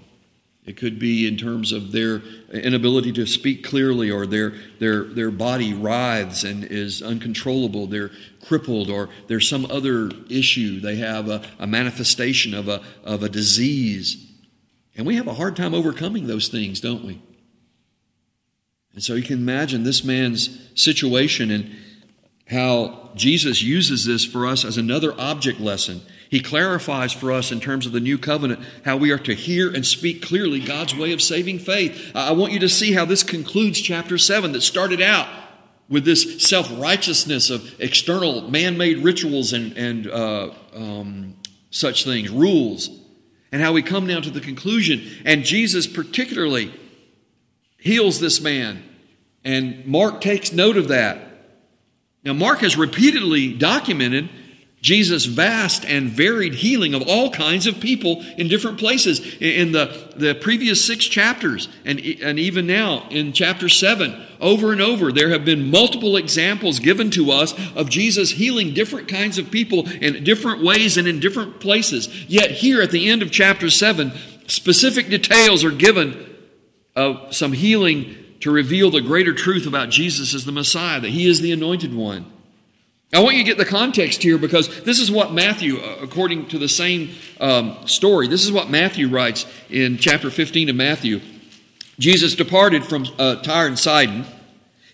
It 0.68 0.76
could 0.76 0.98
be 0.98 1.26
in 1.26 1.38
terms 1.38 1.72
of 1.72 1.92
their 1.92 2.20
inability 2.52 3.12
to 3.12 3.24
speak 3.24 3.64
clearly, 3.64 4.10
or 4.10 4.26
their, 4.26 4.52
their, 4.78 5.04
their 5.04 5.30
body 5.30 5.72
writhes 5.72 6.44
and 6.44 6.62
is 6.62 7.00
uncontrollable. 7.00 7.86
They're 7.86 8.10
crippled, 8.46 8.90
or 8.90 9.08
there's 9.28 9.48
some 9.48 9.64
other 9.70 10.10
issue. 10.28 10.78
They 10.80 10.96
have 10.96 11.30
a, 11.30 11.42
a 11.58 11.66
manifestation 11.66 12.52
of 12.52 12.68
a, 12.68 12.82
of 13.02 13.22
a 13.22 13.30
disease. 13.30 14.27
And 14.98 15.06
we 15.06 15.14
have 15.14 15.28
a 15.28 15.34
hard 15.34 15.54
time 15.54 15.74
overcoming 15.74 16.26
those 16.26 16.48
things, 16.48 16.80
don't 16.80 17.04
we? 17.04 17.22
And 18.94 19.02
so 19.02 19.14
you 19.14 19.22
can 19.22 19.38
imagine 19.38 19.84
this 19.84 20.02
man's 20.02 20.68
situation 20.74 21.52
and 21.52 21.70
how 22.48 23.10
Jesus 23.14 23.62
uses 23.62 24.04
this 24.04 24.24
for 24.24 24.44
us 24.44 24.64
as 24.64 24.76
another 24.76 25.14
object 25.16 25.60
lesson. 25.60 26.02
He 26.28 26.40
clarifies 26.40 27.12
for 27.12 27.30
us 27.30 27.52
in 27.52 27.60
terms 27.60 27.86
of 27.86 27.92
the 27.92 28.00
new 28.00 28.18
covenant 28.18 28.60
how 28.84 28.96
we 28.96 29.12
are 29.12 29.18
to 29.18 29.34
hear 29.34 29.72
and 29.72 29.86
speak 29.86 30.20
clearly 30.20 30.58
God's 30.58 30.96
way 30.96 31.12
of 31.12 31.22
saving 31.22 31.60
faith. 31.60 32.10
I 32.14 32.32
want 32.32 32.52
you 32.52 32.58
to 32.58 32.68
see 32.68 32.92
how 32.92 33.04
this 33.04 33.22
concludes 33.22 33.80
chapter 33.80 34.18
7 34.18 34.50
that 34.50 34.62
started 34.62 35.00
out 35.00 35.28
with 35.88 36.04
this 36.04 36.42
self 36.42 36.68
righteousness 36.76 37.50
of 37.50 37.80
external 37.80 38.50
man 38.50 38.76
made 38.76 38.98
rituals 38.98 39.52
and, 39.52 39.76
and 39.76 40.08
uh, 40.08 40.50
um, 40.74 41.36
such 41.70 42.04
things, 42.04 42.30
rules, 42.30 42.97
and 43.50 43.62
how 43.62 43.72
we 43.72 43.82
come 43.82 44.06
now 44.06 44.20
to 44.20 44.30
the 44.30 44.40
conclusion. 44.40 45.02
And 45.24 45.44
Jesus, 45.44 45.86
particularly, 45.86 46.72
heals 47.78 48.20
this 48.20 48.40
man. 48.40 48.82
And 49.44 49.86
Mark 49.86 50.20
takes 50.20 50.52
note 50.52 50.76
of 50.76 50.88
that. 50.88 51.28
Now, 52.24 52.32
Mark 52.32 52.58
has 52.60 52.76
repeatedly 52.76 53.54
documented 53.54 54.28
Jesus' 54.80 55.24
vast 55.24 55.84
and 55.84 56.08
varied 56.08 56.54
healing 56.54 56.94
of 56.94 57.02
all 57.08 57.30
kinds 57.30 57.66
of 57.66 57.80
people 57.80 58.22
in 58.36 58.46
different 58.46 58.78
places. 58.78 59.20
In 59.40 59.72
the, 59.72 60.12
the 60.14 60.34
previous 60.36 60.84
six 60.84 61.04
chapters, 61.04 61.68
and, 61.84 61.98
and 61.98 62.38
even 62.38 62.66
now 62.66 63.08
in 63.10 63.32
chapter 63.32 63.68
7, 63.68 64.26
over 64.40 64.70
and 64.70 64.80
over, 64.80 65.10
there 65.10 65.30
have 65.30 65.44
been 65.44 65.68
multiple 65.68 66.16
examples 66.16 66.78
given 66.78 67.10
to 67.10 67.32
us 67.32 67.54
of 67.74 67.90
Jesus 67.90 68.30
healing 68.32 68.72
different 68.72 69.08
kinds 69.08 69.36
of 69.36 69.50
people 69.50 69.88
in 69.90 70.22
different 70.22 70.62
ways 70.62 70.96
and 70.96 71.08
in 71.08 71.18
different 71.18 71.58
places. 71.58 72.08
Yet, 72.28 72.52
here 72.52 72.80
at 72.80 72.92
the 72.92 73.08
end 73.08 73.22
of 73.22 73.32
chapter 73.32 73.70
7, 73.70 74.12
specific 74.46 75.08
details 75.08 75.64
are 75.64 75.72
given 75.72 76.36
of 76.94 77.34
some 77.34 77.52
healing 77.52 78.16
to 78.40 78.52
reveal 78.52 78.92
the 78.92 79.00
greater 79.00 79.34
truth 79.34 79.66
about 79.66 79.90
Jesus 79.90 80.34
as 80.34 80.44
the 80.44 80.52
Messiah, 80.52 81.00
that 81.00 81.10
he 81.10 81.28
is 81.28 81.40
the 81.40 81.50
anointed 81.50 81.92
one. 81.92 82.32
I 83.12 83.20
want 83.20 83.36
you 83.36 83.42
to 83.42 83.48
get 83.48 83.56
the 83.56 83.64
context 83.64 84.22
here 84.22 84.36
because 84.36 84.82
this 84.82 84.98
is 84.98 85.10
what 85.10 85.32
Matthew, 85.32 85.78
uh, 85.78 85.96
according 86.02 86.48
to 86.48 86.58
the 86.58 86.68
same 86.68 87.10
um, 87.40 87.86
story, 87.86 88.28
this 88.28 88.44
is 88.44 88.52
what 88.52 88.68
Matthew 88.68 89.08
writes 89.08 89.46
in 89.70 89.96
chapter 89.96 90.30
15 90.30 90.68
of 90.68 90.76
Matthew. 90.76 91.20
Jesus 91.98 92.34
departed 92.34 92.84
from 92.84 93.06
uh, 93.18 93.36
Tyre 93.36 93.66
and 93.66 93.78
Sidon. 93.78 94.26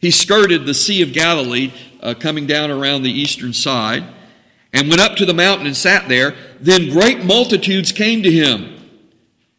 He 0.00 0.12
skirted 0.12 0.64
the 0.64 0.74
Sea 0.74 1.02
of 1.02 1.12
Galilee, 1.12 1.72
uh, 2.00 2.14
coming 2.14 2.46
down 2.46 2.70
around 2.70 3.02
the 3.02 3.10
eastern 3.10 3.52
side, 3.52 4.04
and 4.72 4.88
went 4.88 5.00
up 5.00 5.16
to 5.16 5.26
the 5.26 5.34
mountain 5.34 5.66
and 5.66 5.76
sat 5.76 6.08
there. 6.08 6.36
Then 6.60 6.90
great 6.90 7.24
multitudes 7.24 7.90
came 7.90 8.22
to 8.22 8.30
him, 8.30 8.78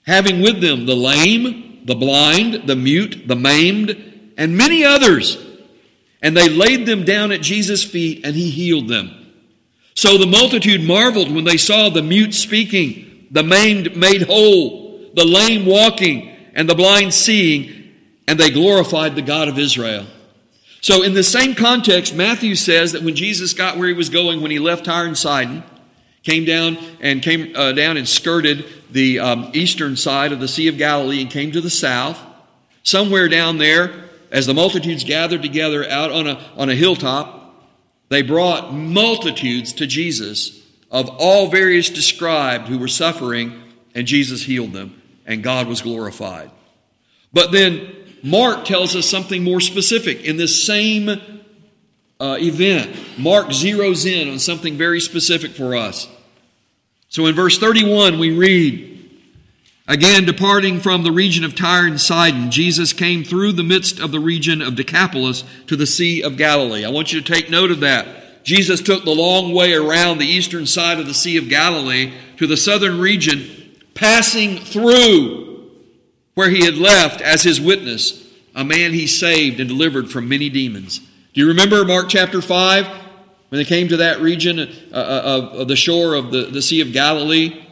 having 0.06 0.42
with 0.42 0.62
them 0.62 0.86
the 0.86 0.96
lame, 0.96 1.82
the 1.86 1.96
blind, 1.96 2.68
the 2.68 2.76
mute, 2.78 3.28
the 3.28 3.36
maimed, 3.36 4.34
and 4.38 4.56
many 4.58 4.86
others 4.86 5.45
and 6.26 6.36
they 6.36 6.50
laid 6.50 6.88
them 6.88 7.06
down 7.06 7.32
at 7.32 7.42
Jesus' 7.42 7.84
feet, 7.84 8.26
and 8.26 8.36
he 8.36 8.50
healed 8.50 8.88
them. 8.88 9.12
So 9.94 10.18
the 10.18 10.26
multitude 10.26 10.84
marveled 10.84 11.32
when 11.32 11.44
they 11.44 11.56
saw 11.56 11.90
the 11.90 12.02
mute 12.02 12.34
speaking, 12.34 13.28
the 13.30 13.44
maimed 13.44 13.96
made 13.96 14.24
whole, 14.24 15.12
the 15.14 15.24
lame 15.24 15.68
walking, 15.68 16.36
and 16.56 16.68
the 16.68 16.74
blind 16.74 17.14
seeing, 17.14 17.94
and 18.28 18.40
they 18.40 18.50
glorified 18.50 19.14
the 19.14 19.22
God 19.22 19.50
of 19.50 19.60
Israel. 19.60 20.08
So, 20.82 21.04
in 21.04 21.14
the 21.14 21.24
same 21.24 21.54
context, 21.54 22.16
Matthew 22.16 22.56
says 22.56 22.94
that 22.94 23.04
when 23.04 23.16
Jesus 23.16 23.54
got 23.54 23.78
where 23.78 23.88
he 23.88 23.94
was 23.94 24.10
going, 24.10 24.42
when 24.42 24.50
he 24.50 24.58
left 24.58 24.86
Tyre 24.86 25.06
and 25.06 25.16
Sidon, 25.16 25.64
came 26.24 26.44
down 26.44 26.80
and 27.02 27.22
came 27.22 27.56
uh, 27.56 27.72
down 27.74 27.98
and 27.98 28.10
skirted 28.10 28.66
the 28.90 29.20
um, 29.20 29.52
eastern 29.54 29.96
side 29.96 30.32
of 30.32 30.40
the 30.40 30.48
Sea 30.48 30.70
of 30.70 30.80
Galilee 30.80 31.22
and 31.22 31.30
came 31.30 31.52
to 31.52 31.62
the 31.62 31.70
south, 31.70 32.20
somewhere 32.82 33.28
down 33.28 33.60
there, 33.60 34.05
as 34.32 34.46
the 34.46 34.54
multitudes 34.54 35.04
gathered 35.04 35.42
together 35.42 35.88
out 35.90 36.12
on 36.12 36.28
a, 36.28 36.42
on 36.56 36.70
a 36.70 36.76
hilltop, 36.76 37.46
they 38.10 38.22
brought 38.22 38.74
multitudes 38.74 39.74
to 39.74 39.88
Jesus 39.88 40.62
of 40.92 41.10
all 41.18 41.48
various 41.48 41.90
described 41.90 42.68
who 42.68 42.78
were 42.78 42.88
suffering, 42.88 43.62
and 43.94 44.08
Jesus 44.08 44.44
healed 44.44 44.74
them, 44.74 45.02
and 45.26 45.44
God 45.44 45.68
was 45.68 45.82
glorified. 45.82 46.52
But 47.34 47.52
then 47.52 47.94
Mark 48.24 48.66
tells 48.66 48.96
us 48.96 49.10
something 49.10 49.44
more 49.44 49.60
specific 49.60 50.24
in 50.24 50.38
this 50.38 50.66
same 50.66 51.10
uh, 52.20 52.38
event. 52.40 52.96
Mark 53.18 53.48
zeroes 53.48 54.06
in 54.06 54.30
on 54.30 54.40
something 54.40 54.78
very 54.78 55.00
specific 55.00 55.52
for 55.52 55.76
us. 55.76 56.08
So 57.10 57.26
in 57.26 57.36
verse 57.36 57.58
31, 57.58 58.20
we 58.20 58.32
read, 58.32 58.95
Again, 59.88 60.26
departing 60.26 60.80
from 60.80 61.04
the 61.04 61.12
region 61.12 61.44
of 61.44 61.54
Tyre 61.54 61.86
and 61.86 62.02
Sidon, 62.02 62.50
Jesus 62.50 62.92
came 62.92 63.24
through 63.24 63.52
the 63.52 63.64
midst 63.64 64.00
of 64.00 64.12
the 64.12 64.20
region 64.20 64.62
of 64.62 64.76
Decapolis 64.76 65.44
to 65.68 65.76
the 65.76 65.86
Sea 65.86 66.24
of 66.24 66.38
Galilee. 66.38 66.84
I 66.84 66.90
want 66.90 67.14
you 67.14 67.22
to 67.22 67.34
take 67.34 67.52
note 67.52 67.70
of 67.70 67.82
that. 67.82 68.44
Jesus 68.44 68.82
took 68.82 69.04
the 69.04 69.12
long 69.12 69.54
way 69.54 69.74
around 69.74 70.18
the 70.18 70.26
eastern 70.26 70.66
side 70.66 71.00
of 71.00 71.06
the 71.06 71.14
Sea 71.14 71.38
of 71.38 71.50
Galilee 71.50 72.14
to 72.38 72.48
the 72.48 72.58
southern 72.58 73.00
region, 73.00 73.76
passing 73.94 74.58
through 74.58 75.70
where 76.34 76.50
he 76.50 76.66
had 76.66 76.78
left 76.78 77.22
as 77.22 77.44
his 77.44 77.62
witness 77.62 78.24
a 78.56 78.64
man 78.64 78.94
he 78.94 79.06
saved 79.06 79.60
and 79.60 79.70
delivered 79.70 80.10
from 80.10 80.30
many 80.30 80.50
demons. 80.50 81.00
Do 81.34 81.42
you 81.42 81.48
remember 81.48 81.84
Mark 81.86 82.08
chapter 82.10 82.42
5 82.42 82.88
when 83.50 83.60
they 83.60 83.66
came 83.66 83.90
to 83.90 83.98
that 83.98 84.20
region 84.20 84.60
uh, 84.60 84.96
uh, 84.96 85.50
of 85.54 85.68
the 85.68 85.76
shore 85.76 86.16
of 86.16 86.32
the, 86.32 86.46
the 86.46 86.62
Sea 86.62 86.82
of 86.82 86.92
Galilee? 86.92 87.65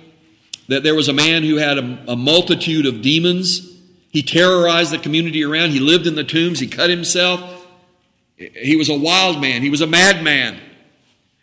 That 0.67 0.83
there 0.83 0.95
was 0.95 1.07
a 1.07 1.13
man 1.13 1.43
who 1.43 1.57
had 1.57 1.77
a, 1.77 2.03
a 2.09 2.15
multitude 2.15 2.85
of 2.85 3.01
demons. 3.01 3.77
He 4.09 4.23
terrorized 4.23 4.91
the 4.91 4.97
community 4.97 5.43
around. 5.43 5.71
He 5.71 5.79
lived 5.79 6.07
in 6.07 6.15
the 6.15 6.23
tombs. 6.23 6.59
He 6.59 6.67
cut 6.67 6.89
himself. 6.89 7.67
He 8.37 8.75
was 8.75 8.89
a 8.89 8.97
wild 8.97 9.41
man. 9.41 9.61
He 9.61 9.69
was 9.69 9.81
a 9.81 9.87
madman. 9.87 10.59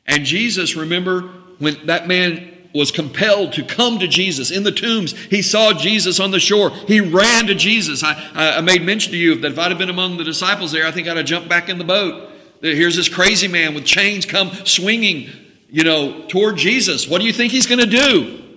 And 0.06 0.24
Jesus, 0.24 0.74
remember, 0.76 1.22
when 1.58 1.86
that 1.86 2.08
man 2.08 2.50
was 2.74 2.90
compelled 2.90 3.52
to 3.54 3.64
come 3.64 3.98
to 3.98 4.06
Jesus 4.06 4.50
in 4.50 4.62
the 4.62 4.72
tombs. 4.72 5.12
He 5.12 5.42
saw 5.42 5.72
Jesus 5.72 6.20
on 6.20 6.30
the 6.30 6.38
shore. 6.38 6.70
He 6.70 7.00
ran 7.00 7.46
to 7.46 7.54
Jesus. 7.54 8.04
I, 8.04 8.14
I 8.34 8.60
made 8.60 8.82
mention 8.82 9.12
to 9.12 9.18
you 9.18 9.34
that 9.36 9.52
if 9.52 9.58
I'd 9.58 9.70
have 9.70 9.78
been 9.78 9.90
among 9.90 10.18
the 10.18 10.24
disciples 10.24 10.72
there, 10.72 10.86
I 10.86 10.92
think 10.92 11.08
I'd 11.08 11.16
have 11.16 11.26
jumped 11.26 11.48
back 11.48 11.68
in 11.68 11.78
the 11.78 11.84
boat. 11.84 12.30
Here's 12.60 12.96
this 12.96 13.08
crazy 13.08 13.48
man 13.48 13.74
with 13.74 13.84
chains 13.84 14.26
come 14.26 14.52
swinging, 14.64 15.30
you 15.68 15.82
know, 15.82 16.26
toward 16.28 16.58
Jesus. 16.58 17.08
What 17.08 17.20
do 17.20 17.26
you 17.26 17.32
think 17.32 17.52
he's 17.52 17.66
going 17.66 17.80
to 17.80 17.86
do? 17.86 18.49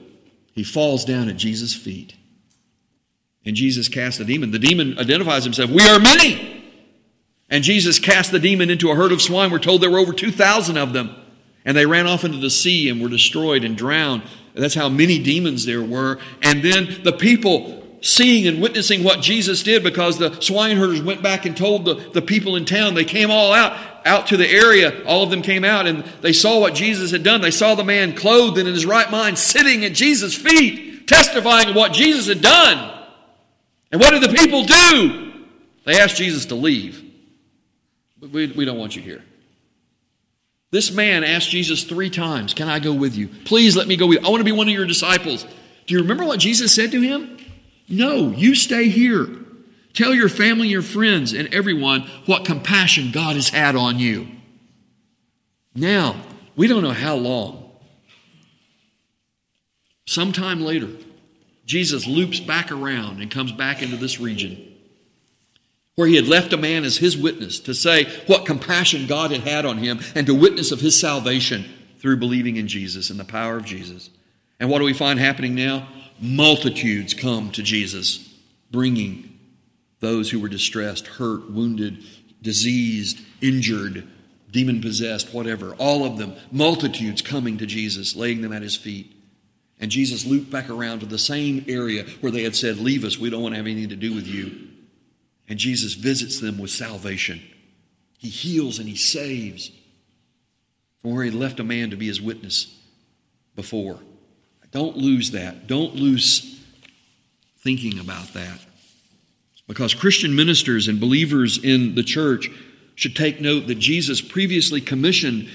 He 0.53 0.63
falls 0.63 1.03
down 1.03 1.29
at 1.29 1.38
Jesus' 1.38 1.75
feet. 1.75 2.15
And 3.45 3.55
Jesus 3.55 3.88
casts 3.88 4.19
the 4.19 4.25
demon. 4.25 4.51
The 4.51 4.60
demon 4.60 4.98
identifies 4.98 5.43
himself. 5.43 5.69
We 5.69 5.81
are 5.81 6.00
many. 6.00 6.63
And 7.50 7.63
Jesus 7.63 8.00
cast 8.00 8.31
the 8.31 8.39
demon 8.39 8.69
into 8.69 8.89
a 8.89 8.95
herd 8.95 9.12
of 9.12 9.22
swine. 9.22 9.51
We're 9.51 9.60
told 9.60 9.81
there 9.81 9.91
were 9.91 10.00
over 10.00 10.13
2,000 10.13 10.77
of 10.77 10.93
them. 10.93 11.15
And 11.65 11.75
they 11.75 11.86
ran 11.86 12.07
off 12.07 12.24
into 12.24 12.38
the 12.38 12.50
sea 12.50 12.89
and 12.89 13.01
were 13.01 13.10
destroyed 13.10 13.63
and 13.63 13.77
drowned. 13.77 14.24
That's 14.53 14.75
how 14.75 14.89
many 14.89 15.19
demons 15.19 15.65
there 15.65 15.83
were. 15.83 16.19
And 16.41 16.63
then 16.63 17.01
the 17.03 17.13
people 17.13 17.83
seeing 18.01 18.48
and 18.48 18.62
witnessing 18.62 19.03
what 19.03 19.22
Jesus 19.22 19.63
did 19.63 19.81
because 19.81 20.17
the 20.17 20.31
swineherders 20.31 21.03
went 21.03 21.24
back 21.24 21.45
and 21.45 21.55
told 21.55 21.86
the, 21.86 21.95
the 21.95 22.22
people 22.22 22.55
in 22.55 22.65
town. 22.65 22.93
They 22.93 23.05
came 23.05 23.31
all 23.31 23.53
out, 23.53 23.77
out 24.05 24.27
to 24.27 24.38
the 24.38 24.50
area. 24.50 25.03
All 25.05 25.24
of 25.24 25.29
them 25.29 25.41
came 25.41 25.63
out 25.63 25.88
and 25.88 26.03
they 26.22 26.33
saw 26.33 26.60
what 26.60 26.75
Jesus 26.75 27.12
had 27.12 27.24
done. 27.24 27.41
They 27.41 27.51
saw 27.51 27.75
the 27.75 27.83
man 27.83 28.15
clothed 28.15 28.57
and 28.57 28.67
in 28.67 28.74
his 28.74 28.86
right 28.86 29.10
mind 29.10 29.38
sitting 29.38 29.86
at 29.86 29.93
Jesus' 29.93 30.36
feet, 30.36 31.07
testifying 31.07 31.69
of 31.69 31.75
what 31.75 31.93
Jesus 31.93 32.27
had 32.27 32.41
done. 32.41 33.05
And 33.91 34.01
what 34.01 34.12
did 34.12 34.24
the 34.24 34.36
people 34.36 34.63
do? 34.63 35.33
They 35.86 36.00
asked 36.00 36.17
Jesus 36.17 36.45
to 36.48 36.55
leave. 36.55 37.03
We, 38.19 38.48
we 38.48 38.65
don't 38.65 38.77
want 38.77 38.95
you 38.95 39.01
here. 39.01 39.24
This 40.72 40.91
man 40.91 41.24
asked 41.24 41.51
Jesus 41.51 41.83
three 41.83 42.10
times, 42.10 42.53
Can 42.53 42.67
I 42.67 42.79
go 42.79 42.93
with 42.93 43.15
you? 43.15 43.27
Please 43.45 43.75
let 43.75 43.88
me 43.88 43.95
go 43.95 44.07
with 44.07 44.19
you. 44.19 44.25
I 44.25 44.31
want 44.31 44.39
to 44.39 44.45
be 44.45 44.51
one 44.51 44.67
of 44.67 44.74
your 44.74 44.88
disciples. 44.88 45.45
Do 45.86 45.93
you 45.93 46.01
remember 46.01 46.25
what 46.25 46.39
Jesus 46.39 46.74
said 46.74 46.91
to 46.93 47.01
him? 47.01 47.38
No, 47.88 48.31
you 48.31 48.55
stay 48.55 48.89
here. 48.89 49.27
Tell 49.93 50.13
your 50.13 50.29
family, 50.29 50.67
your 50.67 50.81
friends, 50.81 51.33
and 51.33 51.53
everyone 51.53 52.01
what 52.25 52.45
compassion 52.45 53.12
God 53.12 53.35
has 53.35 53.50
had 53.50 53.75
on 53.75 54.00
you. 54.00 54.27
Now, 55.75 56.15
we 56.55 56.67
don't 56.67 56.83
know 56.83 56.91
how 56.91 57.15
long. 57.15 57.71
Sometime 60.05 60.62
later, 60.62 60.89
Jesus 61.65 62.07
loops 62.07 62.39
back 62.39 62.71
around 62.71 63.21
and 63.21 63.31
comes 63.31 63.51
back 63.51 63.81
into 63.81 63.95
this 63.95 64.19
region 64.19 64.73
where 65.95 66.07
he 66.07 66.15
had 66.15 66.27
left 66.27 66.53
a 66.53 66.57
man 66.57 66.83
as 66.83 66.97
his 66.97 67.15
witness 67.15 67.59
to 67.59 67.73
say 67.73 68.05
what 68.25 68.45
compassion 68.45 69.05
God 69.05 69.31
had 69.31 69.41
had 69.41 69.65
on 69.65 69.77
him 69.77 70.00
and 70.15 70.25
to 70.25 70.33
witness 70.33 70.71
of 70.71 70.81
his 70.81 71.00
salvation 71.00 71.65
through 72.00 72.17
believing 72.17 72.55
in 72.57 72.67
Jesus 72.67 73.09
and 73.09 73.19
the 73.19 73.23
power 73.23 73.57
of 73.57 73.65
Jesus. 73.65 74.09
And 74.59 74.69
what 74.69 74.79
do 74.79 74.85
we 74.85 74.93
find 74.93 75.19
happening 75.19 75.55
now? 75.55 75.88
Multitudes 76.19 77.13
come 77.13 77.51
to 77.51 77.62
Jesus, 77.62 78.17
bringing 78.71 79.33
those 80.03 80.29
who 80.29 80.39
were 80.39 80.50
distressed, 80.50 81.07
hurt, 81.07 81.50
wounded, 81.50 82.03
diseased, 82.41 83.19
injured, 83.41 84.07
demon 84.51 84.81
possessed, 84.81 85.33
whatever. 85.33 85.74
All 85.75 86.05
of 86.05 86.17
them, 86.17 86.36
multitudes 86.51 87.22
coming 87.22 87.57
to 87.57 87.65
Jesus, 87.65 88.15
laying 88.15 88.41
them 88.41 88.53
at 88.53 88.62
his 88.62 88.75
feet. 88.75 89.15
And 89.79 89.89
Jesus 89.89 90.25
looped 90.25 90.51
back 90.51 90.69
around 90.69 91.00
to 91.00 91.05
the 91.05 91.17
same 91.17 91.65
area 91.67 92.05
where 92.22 92.31
they 92.31 92.43
had 92.43 92.55
said, 92.55 92.77
Leave 92.77 93.03
us, 93.03 93.17
we 93.17 93.29
don't 93.29 93.41
want 93.41 93.53
to 93.53 93.57
have 93.57 93.65
anything 93.65 93.89
to 93.89 93.95
do 93.95 94.13
with 94.13 94.27
you. 94.27 94.69
And 95.48 95.57
Jesus 95.57 95.93
visits 95.93 96.39
them 96.39 96.57
with 96.57 96.69
salvation. 96.69 97.41
He 98.17 98.29
heals 98.29 98.79
and 98.79 98.88
he 98.88 98.95
saves 98.95 99.72
from 101.01 101.13
where 101.13 101.24
he 101.24 101.31
left 101.31 101.60
a 101.60 101.63
man 101.63 101.89
to 101.89 101.98
be 101.98 102.07
his 102.07 102.22
witness 102.22 102.77
before. 103.55 104.00
Don't 104.72 104.98
lose 104.98 105.31
that. 105.31 105.67
Don't 105.67 105.95
lose 105.95 106.62
thinking 107.60 108.00
about 108.00 108.33
that. 108.33 108.60
Because 109.67 109.93
Christian 109.93 110.36
ministers 110.36 110.88
and 110.88 111.00
believers 111.00 111.63
in 111.63 111.96
the 111.96 112.03
church 112.03 112.50
should 112.96 113.15
take 113.15 113.41
note 113.41 113.67
that 113.67 113.79
Jesus 113.79 114.22
previously 114.22 114.82
commissioned 114.82 115.50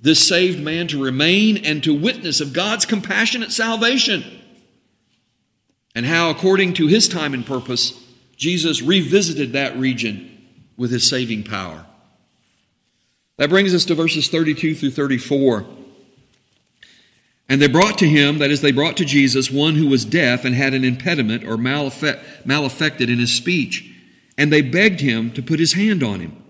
this 0.00 0.26
saved 0.26 0.60
man 0.60 0.86
to 0.88 1.02
remain 1.02 1.56
and 1.58 1.82
to 1.82 1.92
witness 1.92 2.40
of 2.40 2.52
God's 2.52 2.86
compassionate 2.86 3.50
salvation. 3.50 4.24
And 5.94 6.06
how, 6.06 6.30
according 6.30 6.74
to 6.74 6.86
his 6.86 7.08
time 7.08 7.34
and 7.34 7.44
purpose, 7.44 8.00
Jesus 8.36 8.80
revisited 8.80 9.52
that 9.52 9.76
region 9.76 10.30
with 10.76 10.92
his 10.92 11.08
saving 11.08 11.42
power. 11.42 11.84
That 13.36 13.50
brings 13.50 13.74
us 13.74 13.84
to 13.86 13.94
verses 13.94 14.28
32 14.28 14.76
through 14.76 14.92
34. 14.92 15.66
And 17.48 17.62
they 17.62 17.68
brought 17.68 17.96
to 17.98 18.08
him, 18.08 18.38
that 18.38 18.50
is, 18.50 18.60
they 18.60 18.72
brought 18.72 18.96
to 18.98 19.06
Jesus, 19.06 19.50
one 19.50 19.76
who 19.76 19.88
was 19.88 20.04
deaf 20.04 20.44
and 20.44 20.54
had 20.54 20.74
an 20.74 20.84
impediment 20.84 21.44
or 21.44 21.56
malaffected 21.56 23.08
in 23.08 23.18
his 23.18 23.32
speech. 23.32 23.90
And 24.36 24.52
they 24.52 24.60
begged 24.60 25.00
him 25.00 25.32
to 25.32 25.42
put 25.42 25.58
his 25.58 25.72
hand 25.72 26.02
on 26.02 26.20
him. 26.20 26.42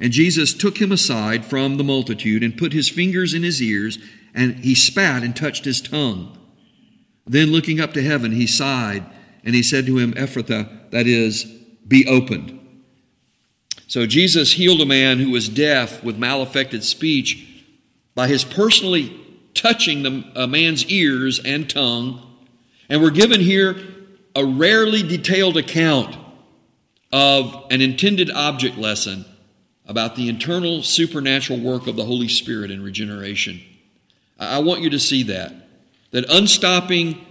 And 0.00 0.12
Jesus 0.12 0.52
took 0.52 0.80
him 0.80 0.90
aside 0.90 1.44
from 1.46 1.76
the 1.76 1.84
multitude 1.84 2.42
and 2.42 2.58
put 2.58 2.72
his 2.72 2.88
fingers 2.88 3.32
in 3.32 3.44
his 3.44 3.62
ears, 3.62 3.98
and 4.34 4.56
he 4.56 4.74
spat 4.74 5.22
and 5.22 5.36
touched 5.36 5.64
his 5.64 5.80
tongue. 5.80 6.36
Then, 7.26 7.52
looking 7.52 7.80
up 7.80 7.94
to 7.94 8.02
heaven, 8.02 8.32
he 8.32 8.46
sighed, 8.46 9.06
and 9.44 9.54
he 9.54 9.62
said 9.62 9.86
to 9.86 9.98
him, 9.98 10.12
Ephphatha, 10.14 10.90
that 10.90 11.06
is, 11.06 11.44
be 11.86 12.06
opened. 12.06 12.60
So, 13.86 14.04
Jesus 14.04 14.54
healed 14.54 14.80
a 14.80 14.86
man 14.86 15.20
who 15.20 15.30
was 15.30 15.48
deaf 15.48 16.02
with 16.02 16.18
malaffected 16.18 16.82
speech 16.82 17.46
by 18.14 18.26
his 18.26 18.44
personally 18.44 19.23
touching 19.54 20.02
the, 20.02 20.24
a 20.34 20.46
man's 20.46 20.84
ears 20.86 21.40
and 21.44 21.68
tongue. 21.68 22.20
And 22.88 23.02
we're 23.02 23.10
given 23.10 23.40
here 23.40 23.76
a 24.34 24.44
rarely 24.44 25.02
detailed 25.02 25.56
account 25.56 26.16
of 27.12 27.66
an 27.70 27.80
intended 27.80 28.30
object 28.30 28.76
lesson 28.76 29.24
about 29.86 30.16
the 30.16 30.28
internal 30.28 30.82
supernatural 30.82 31.60
work 31.60 31.86
of 31.86 31.96
the 31.96 32.04
Holy 32.04 32.28
Spirit 32.28 32.70
in 32.70 32.82
regeneration. 32.82 33.60
I 34.38 34.58
want 34.58 34.80
you 34.80 34.90
to 34.90 34.98
see 34.98 35.22
that. 35.24 35.52
That 36.10 36.24
unstopping 36.28 37.24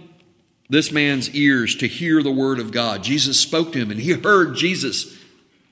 this 0.68 0.90
man's 0.90 1.30
ears 1.30 1.76
to 1.76 1.88
hear 1.88 2.22
the 2.22 2.32
word 2.32 2.58
of 2.58 2.72
God. 2.72 3.02
Jesus 3.02 3.38
spoke 3.38 3.72
to 3.72 3.78
him 3.78 3.90
and 3.90 4.00
he 4.00 4.12
heard 4.12 4.56
Jesus. 4.56 5.16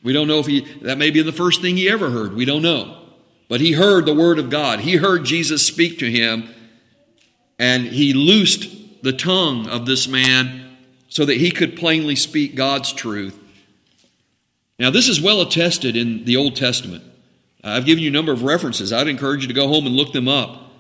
We 0.03 0.13
don't 0.13 0.29
know 0.29 0.41
if 0.41 0.47
he, 0.47 0.61
that 0.83 0.99
may 0.99 1.11
be 1.11 1.23
the 1.23 1.33
first 1.33 1.63
thing 1.63 1.77
he 1.77 1.89
ever 1.89 2.11
heard. 2.11 2.35
We 2.35 2.45
don't 2.45 2.63
know. 2.63 3.02
But 3.53 3.61
he 3.61 3.73
heard 3.73 4.07
the 4.07 4.15
word 4.15 4.39
of 4.39 4.49
God. 4.49 4.81
He 4.81 4.97
heard 4.97 5.27
Jesus 5.27 5.67
speak 5.67 5.99
to 5.99 6.11
him 6.11 6.49
and 7.59 7.85
he 7.85 8.15
loosed 8.15 9.03
the 9.03 9.13
tongue 9.13 9.69
of 9.69 9.85
this 9.85 10.09
man 10.09 10.75
so 11.11 11.27
that 11.27 11.37
he 11.37 11.51
could 11.51 11.77
plainly 11.77 12.17
speak 12.17 12.55
God's 12.55 12.95
truth. 12.95 13.39
Now, 14.79 14.89
this 14.89 15.07
is 15.07 15.21
well 15.21 15.43
attested 15.43 15.97
in 15.97 16.25
the 16.25 16.35
Old 16.35 16.57
Testament. 16.57 17.05
I've 17.63 17.85
given 17.85 18.03
you 18.03 18.09
a 18.09 18.13
number 18.15 18.33
of 18.33 18.43
references. 18.43 18.91
I'd 18.91 19.07
encourage 19.07 19.43
you 19.43 19.49
to 19.49 19.55
go 19.55 19.69
home 19.69 19.85
and 19.85 19.95
look 19.95 20.15
them 20.15 20.29
up. 20.29 20.73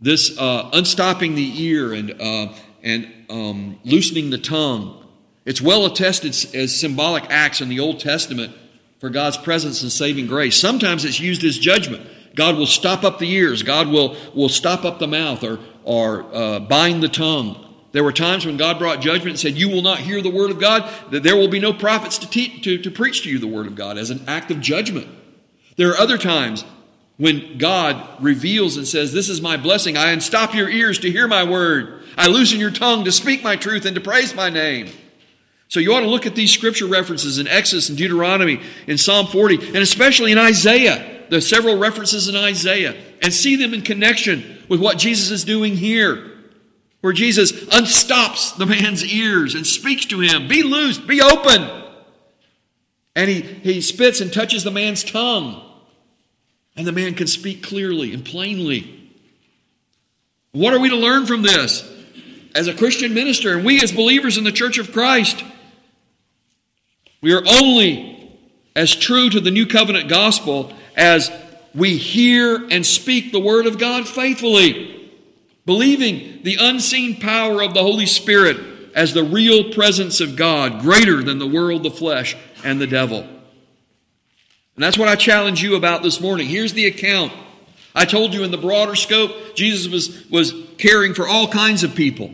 This 0.00 0.36
uh, 0.36 0.70
unstopping 0.72 1.36
the 1.36 1.62
ear 1.62 1.92
and, 1.92 2.20
uh, 2.20 2.52
and 2.82 3.06
um, 3.30 3.78
loosening 3.84 4.30
the 4.30 4.38
tongue. 4.38 5.06
It's 5.44 5.62
well 5.62 5.86
attested 5.86 6.30
as 6.52 6.76
symbolic 6.76 7.30
acts 7.30 7.60
in 7.60 7.68
the 7.68 7.78
Old 7.78 8.00
Testament 8.00 8.56
for 8.98 9.10
God's 9.10 9.36
presence 9.36 9.82
and 9.82 9.92
saving 9.92 10.26
grace. 10.26 10.56
Sometimes 10.56 11.04
it's 11.04 11.20
used 11.20 11.44
as 11.44 11.58
judgment. 11.58 12.06
God 12.34 12.56
will 12.56 12.66
stop 12.66 13.04
up 13.04 13.18
the 13.18 13.30
ears. 13.30 13.62
God 13.62 13.88
will, 13.88 14.16
will 14.34 14.48
stop 14.48 14.84
up 14.84 14.98
the 14.98 15.08
mouth 15.08 15.42
or, 15.42 15.58
or 15.84 16.24
uh, 16.34 16.60
bind 16.60 17.02
the 17.02 17.08
tongue. 17.08 17.64
There 17.92 18.04
were 18.04 18.12
times 18.12 18.44
when 18.44 18.56
God 18.56 18.78
brought 18.78 19.00
judgment 19.00 19.30
and 19.30 19.38
said, 19.40 19.54
You 19.54 19.68
will 19.68 19.82
not 19.82 19.98
hear 19.98 20.20
the 20.20 20.30
word 20.30 20.50
of 20.50 20.60
God, 20.60 20.88
that 21.10 21.22
there 21.22 21.36
will 21.36 21.48
be 21.48 21.58
no 21.58 21.72
prophets 21.72 22.18
to, 22.18 22.30
te- 22.30 22.60
to, 22.60 22.78
to 22.78 22.90
preach 22.90 23.22
to 23.22 23.30
you 23.30 23.38
the 23.38 23.46
word 23.46 23.66
of 23.66 23.74
God 23.74 23.98
as 23.98 24.10
an 24.10 24.22
act 24.28 24.50
of 24.50 24.60
judgment. 24.60 25.08
There 25.76 25.90
are 25.90 25.96
other 25.96 26.18
times 26.18 26.64
when 27.16 27.58
God 27.58 28.22
reveals 28.22 28.76
and 28.76 28.86
says, 28.86 29.12
This 29.12 29.28
is 29.28 29.40
my 29.40 29.56
blessing. 29.56 29.96
I 29.96 30.10
unstop 30.10 30.54
your 30.54 30.68
ears 30.68 30.98
to 31.00 31.10
hear 31.10 31.26
my 31.26 31.44
word. 31.44 32.04
I 32.16 32.26
loosen 32.26 32.60
your 32.60 32.70
tongue 32.70 33.04
to 33.04 33.12
speak 33.12 33.42
my 33.42 33.56
truth 33.56 33.84
and 33.84 33.94
to 33.94 34.00
praise 34.00 34.34
my 34.34 34.50
name. 34.50 34.88
So 35.68 35.80
you 35.80 35.94
ought 35.94 36.00
to 36.00 36.08
look 36.08 36.26
at 36.26 36.34
these 36.34 36.50
scripture 36.50 36.86
references 36.86 37.38
in 37.38 37.46
Exodus 37.46 37.88
and 37.88 37.98
Deuteronomy, 37.98 38.60
in 38.86 38.98
Psalm 38.98 39.26
40, 39.26 39.68
and 39.68 39.76
especially 39.76 40.32
in 40.32 40.38
Isaiah. 40.38 41.24
There's 41.28 41.48
several 41.48 41.78
references 41.78 42.28
in 42.28 42.36
Isaiah, 42.36 42.96
and 43.22 43.32
see 43.32 43.56
them 43.56 43.74
in 43.74 43.82
connection 43.82 44.64
with 44.68 44.80
what 44.80 44.98
Jesus 44.98 45.30
is 45.30 45.44
doing 45.44 45.76
here 45.76 46.28
where 47.00 47.12
Jesus 47.12 47.52
unstops 47.52 48.56
the 48.56 48.66
man's 48.66 49.04
ears 49.04 49.54
and 49.54 49.66
speaks 49.66 50.04
to 50.06 50.20
him 50.20 50.48
Be 50.48 50.62
loose, 50.62 50.98
be 50.98 51.20
open. 51.20 51.84
And 53.14 53.28
he, 53.28 53.40
he 53.40 53.80
spits 53.80 54.20
and 54.20 54.32
touches 54.32 54.62
the 54.62 54.70
man's 54.70 55.02
tongue. 55.02 55.64
And 56.76 56.86
the 56.86 56.92
man 56.92 57.14
can 57.14 57.26
speak 57.26 57.64
clearly 57.64 58.14
and 58.14 58.24
plainly. 58.24 59.12
What 60.52 60.72
are 60.72 60.78
we 60.78 60.88
to 60.88 60.96
learn 60.96 61.26
from 61.26 61.42
this? 61.42 61.90
As 62.54 62.68
a 62.68 62.74
Christian 62.74 63.14
minister, 63.14 63.56
and 63.56 63.64
we 63.64 63.82
as 63.82 63.90
believers 63.90 64.38
in 64.38 64.44
the 64.44 64.52
Church 64.52 64.78
of 64.78 64.92
Christ, 64.92 65.42
we 67.20 67.32
are 67.34 67.42
only 67.46 68.38
as 68.74 68.94
true 68.94 69.30
to 69.30 69.40
the 69.40 69.50
new 69.50 69.66
covenant 69.66 70.08
gospel 70.08 70.72
as 70.96 71.30
we 71.74 71.96
hear 71.96 72.66
and 72.70 72.84
speak 72.84 73.32
the 73.32 73.40
word 73.40 73.66
of 73.66 73.78
God 73.78 74.08
faithfully 74.08 74.98
believing 75.68 76.40
the 76.44 76.56
unseen 76.58 77.20
power 77.20 77.62
of 77.62 77.74
the 77.74 77.82
Holy 77.82 78.06
Spirit 78.06 78.56
as 78.94 79.12
the 79.12 79.22
real 79.22 79.70
presence 79.74 80.18
of 80.18 80.34
God, 80.34 80.80
greater 80.80 81.22
than 81.22 81.38
the 81.38 81.46
world, 81.46 81.82
the 81.82 81.90
flesh, 81.90 82.34
and 82.64 82.80
the 82.80 82.86
devil. 82.86 83.18
And 83.18 84.82
that's 84.82 84.96
what 84.96 85.08
I 85.08 85.14
challenge 85.14 85.62
you 85.62 85.76
about 85.76 86.02
this 86.02 86.22
morning. 86.22 86.48
Here's 86.48 86.72
the 86.72 86.86
account. 86.86 87.34
I 87.94 88.06
told 88.06 88.32
you 88.32 88.44
in 88.44 88.50
the 88.50 88.56
broader 88.56 88.94
scope, 88.94 89.56
Jesus 89.56 89.92
was, 89.92 90.30
was 90.30 90.54
caring 90.78 91.12
for 91.12 91.28
all 91.28 91.46
kinds 91.46 91.84
of 91.84 91.94
people. 91.94 92.32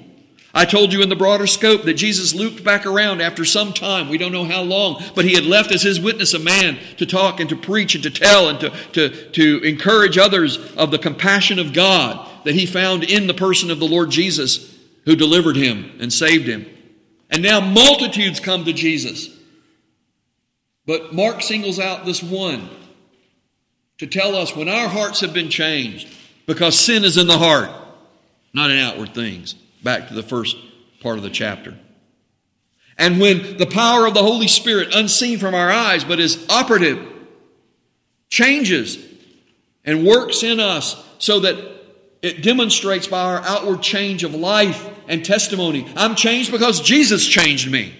I 0.57 0.65
told 0.65 0.93
you 0.93 1.03
in 1.03 1.09
the 1.09 1.17
broader 1.17 1.49
scope 1.49 1.83
that 1.83 1.95
Jesus 1.95 2.33
looped 2.33 2.63
back 2.63 2.87
around 2.87 3.21
after 3.21 3.45
some 3.45 3.73
time. 3.73 4.09
We 4.09 4.19
don't 4.19 4.31
know 4.31 4.45
how 4.45 4.63
long, 4.63 5.03
but 5.17 5.25
he 5.25 5.35
had 5.35 5.45
left 5.45 5.73
as 5.73 5.83
his 5.83 5.99
witness 5.99 6.33
a 6.33 6.39
man 6.39 6.79
to 6.99 7.07
talk 7.07 7.41
and 7.41 7.49
to 7.49 7.57
preach 7.57 7.97
and 7.97 8.05
to 8.05 8.11
tell 8.11 8.49
and 8.49 8.61
to, 8.61 8.71
to, 8.93 9.31
to 9.33 9.63
encourage 9.65 10.17
others 10.17 10.59
of 10.75 10.93
the 10.93 10.99
compassion 10.99 11.59
of 11.59 11.73
God 11.73 12.31
that 12.45 12.55
he 12.55 12.67
found 12.67 13.03
in 13.03 13.27
the 13.27 13.35
person 13.35 13.69
of 13.69 13.81
the 13.81 13.89
Lord 13.89 14.11
Jesus 14.11 14.79
who 15.07 15.17
delivered 15.17 15.57
him 15.57 15.91
and 15.99 16.13
saved 16.13 16.47
him. 16.47 16.67
And 17.31 17.43
now 17.43 17.59
multitudes 17.59 18.39
come 18.39 18.65
to 18.65 18.73
Jesus. 18.73 19.37
But 20.87 21.13
Mark 21.13 21.43
singles 21.43 21.81
out 21.81 22.05
this 22.05 22.23
one 22.23 22.69
to 23.99 24.07
tell 24.07 24.37
us 24.37 24.55
when 24.55 24.69
our 24.69 24.89
hearts 24.89 25.21
have 25.21 25.35
been 25.35 25.51
changed, 25.51 26.15
because 26.47 26.79
sin 26.79 27.03
is 27.03 27.17
in 27.17 27.27
the 27.27 27.39
heart, 27.39 27.71
not 28.53 28.71
in 28.71 28.79
outward 28.79 29.15
things 29.15 29.57
back 29.85 30.09
to 30.09 30.15
the 30.15 30.23
first 30.23 30.57
part 31.01 31.19
of 31.19 31.23
the 31.23 31.31
chapter. 31.31 31.79
And 32.99 33.21
when 33.21 33.57
the 33.59 33.67
power 33.67 34.07
of 34.07 34.15
the 34.15 34.23
Holy 34.23 34.49
Spirit, 34.49 34.95
unseen 34.95 35.39
from 35.39 35.55
our 35.55 35.71
eyes 35.71 36.05
but 36.05 36.19
is 36.19 36.45
operative, 36.49 37.07
changes 38.29 38.99
and 39.85 40.07
works 40.07 40.43
in 40.43 40.59
us 40.59 41.05
so 41.19 41.41
that 41.41 41.57
it 42.23 42.43
demonstrates 42.43 43.07
by 43.07 43.21
our 43.21 43.43
outward 43.43 43.83
change 43.83 44.25
of 44.25 44.35
life 44.35 44.89
and 45.09 45.25
testimony. 45.25 45.87
I'm 45.95 46.15
changed 46.15 46.51
because 46.51 46.81
Jesus 46.81 47.27
changed 47.27 47.71
me. 47.71 47.95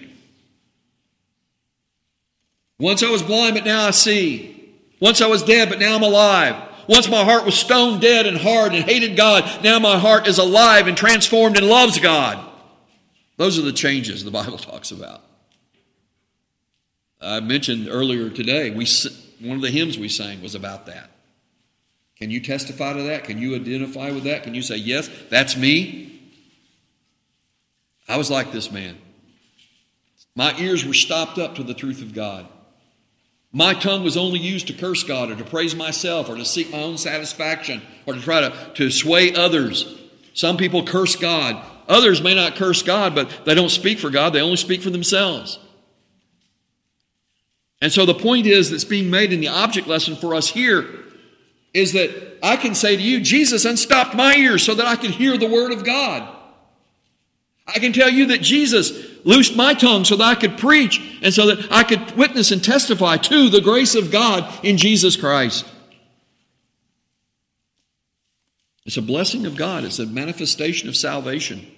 Once 2.79 3.03
I 3.03 3.09
was 3.09 3.21
blind, 3.21 3.55
but 3.55 3.65
now 3.65 3.87
I 3.87 3.91
see. 3.91 4.73
Once 4.99 5.21
I 5.21 5.27
was 5.27 5.43
dead, 5.43 5.69
but 5.69 5.79
now 5.79 5.95
I'm 5.95 6.03
alive. 6.03 6.55
Once 6.87 7.09
my 7.09 7.23
heart 7.23 7.45
was 7.45 7.55
stone 7.55 7.99
dead 7.99 8.25
and 8.25 8.37
hard 8.37 8.73
and 8.73 8.85
hated 8.85 9.17
God. 9.17 9.63
Now 9.63 9.79
my 9.79 9.97
heart 9.97 10.27
is 10.27 10.37
alive 10.37 10.87
and 10.87 10.95
transformed 10.95 11.57
and 11.57 11.67
loves 11.67 11.99
God. 11.99 12.43
Those 13.37 13.59
are 13.59 13.63
the 13.63 13.73
changes 13.73 14.23
the 14.23 14.31
Bible 14.31 14.57
talks 14.59 14.91
about. 14.91 15.21
I 17.21 17.39
mentioned 17.39 17.87
earlier 17.89 18.29
today, 18.29 18.69
we, 18.69 18.87
one 19.39 19.55
of 19.55 19.61
the 19.61 19.71
hymns 19.71 19.97
we 19.97 20.09
sang 20.09 20.41
was 20.41 20.53
about 20.53 20.85
that. 20.85 21.09
Can 22.17 22.31
you 22.31 22.39
testify 22.39 22.93
to 22.93 23.03
that? 23.03 23.25
Can 23.25 23.39
you 23.39 23.55
identify 23.55 24.11
with 24.11 24.23
that? 24.23 24.43
Can 24.43 24.53
you 24.53 24.61
say, 24.61 24.77
yes, 24.77 25.09
that's 25.29 25.57
me? 25.57 26.21
I 28.07 28.17
was 28.17 28.29
like 28.29 28.51
this 28.51 28.71
man. 28.71 28.97
My 30.35 30.57
ears 30.59 30.85
were 30.85 30.93
stopped 30.93 31.37
up 31.37 31.55
to 31.55 31.63
the 31.63 31.73
truth 31.73 32.01
of 32.01 32.13
God. 32.13 32.47
My 33.55 33.73
tongue 33.73 34.03
was 34.03 34.17
only 34.17 34.39
used 34.39 34.67
to 34.67 34.73
curse 34.73 35.03
God 35.03 35.31
or 35.31 35.37
to 35.37 35.45
praise 35.45 35.73
myself 35.73 36.27
or 36.27 36.35
to 36.35 36.43
seek 36.43 36.71
my 36.71 36.79
own 36.79 36.97
satisfaction 36.97 37.81
or 38.05 38.13
to 38.13 38.19
try 38.19 38.41
to, 38.41 38.71
to 38.73 38.91
sway 38.91 39.33
others. 39.33 39.97
Some 40.33 40.57
people 40.57 40.83
curse 40.85 41.15
God. 41.15 41.65
Others 41.87 42.21
may 42.21 42.35
not 42.35 42.57
curse 42.57 42.81
God, 42.81 43.15
but 43.15 43.45
they 43.45 43.55
don't 43.55 43.69
speak 43.69 43.97
for 43.97 44.09
God, 44.09 44.33
they 44.33 44.41
only 44.41 44.57
speak 44.57 44.81
for 44.81 44.89
themselves. 44.89 45.57
And 47.81 47.93
so 47.93 48.05
the 48.05 48.13
point 48.13 48.45
is 48.45 48.71
that's 48.71 48.83
being 48.83 49.09
made 49.09 49.31
in 49.31 49.39
the 49.39 49.47
object 49.47 49.87
lesson 49.87 50.17
for 50.17 50.35
us 50.35 50.49
here 50.49 50.89
is 51.73 51.93
that 51.93 52.39
I 52.43 52.57
can 52.57 52.75
say 52.75 52.97
to 52.97 53.01
you, 53.01 53.21
Jesus 53.21 53.63
unstopped 53.63 54.15
my 54.15 54.35
ears 54.35 54.63
so 54.63 54.75
that 54.75 54.85
I 54.85 54.97
could 54.97 55.11
hear 55.11 55.37
the 55.37 55.49
Word 55.49 55.71
of 55.71 55.85
God. 55.85 56.27
I 57.67 57.79
can 57.79 57.93
tell 57.93 58.09
you 58.09 58.27
that 58.27 58.41
Jesus 58.41 58.91
loosed 59.25 59.55
my 59.55 59.73
tongue 59.73 60.05
so 60.05 60.15
that 60.17 60.23
I 60.23 60.35
could 60.35 60.57
preach 60.57 61.01
and 61.21 61.33
so 61.33 61.47
that 61.47 61.71
I 61.71 61.83
could 61.83 62.15
witness 62.15 62.51
and 62.51 62.63
testify 62.63 63.17
to 63.17 63.49
the 63.49 63.61
grace 63.61 63.95
of 63.95 64.11
God 64.11 64.63
in 64.63 64.77
Jesus 64.77 65.17
Christ. 65.17 65.65
It's 68.85 68.97
a 68.97 69.01
blessing 69.01 69.47
of 69.47 69.55
God, 69.55 69.83
it's 69.83 69.99
a 69.99 70.05
manifestation 70.05 70.87
of 70.87 70.95
salvation. 70.95 71.71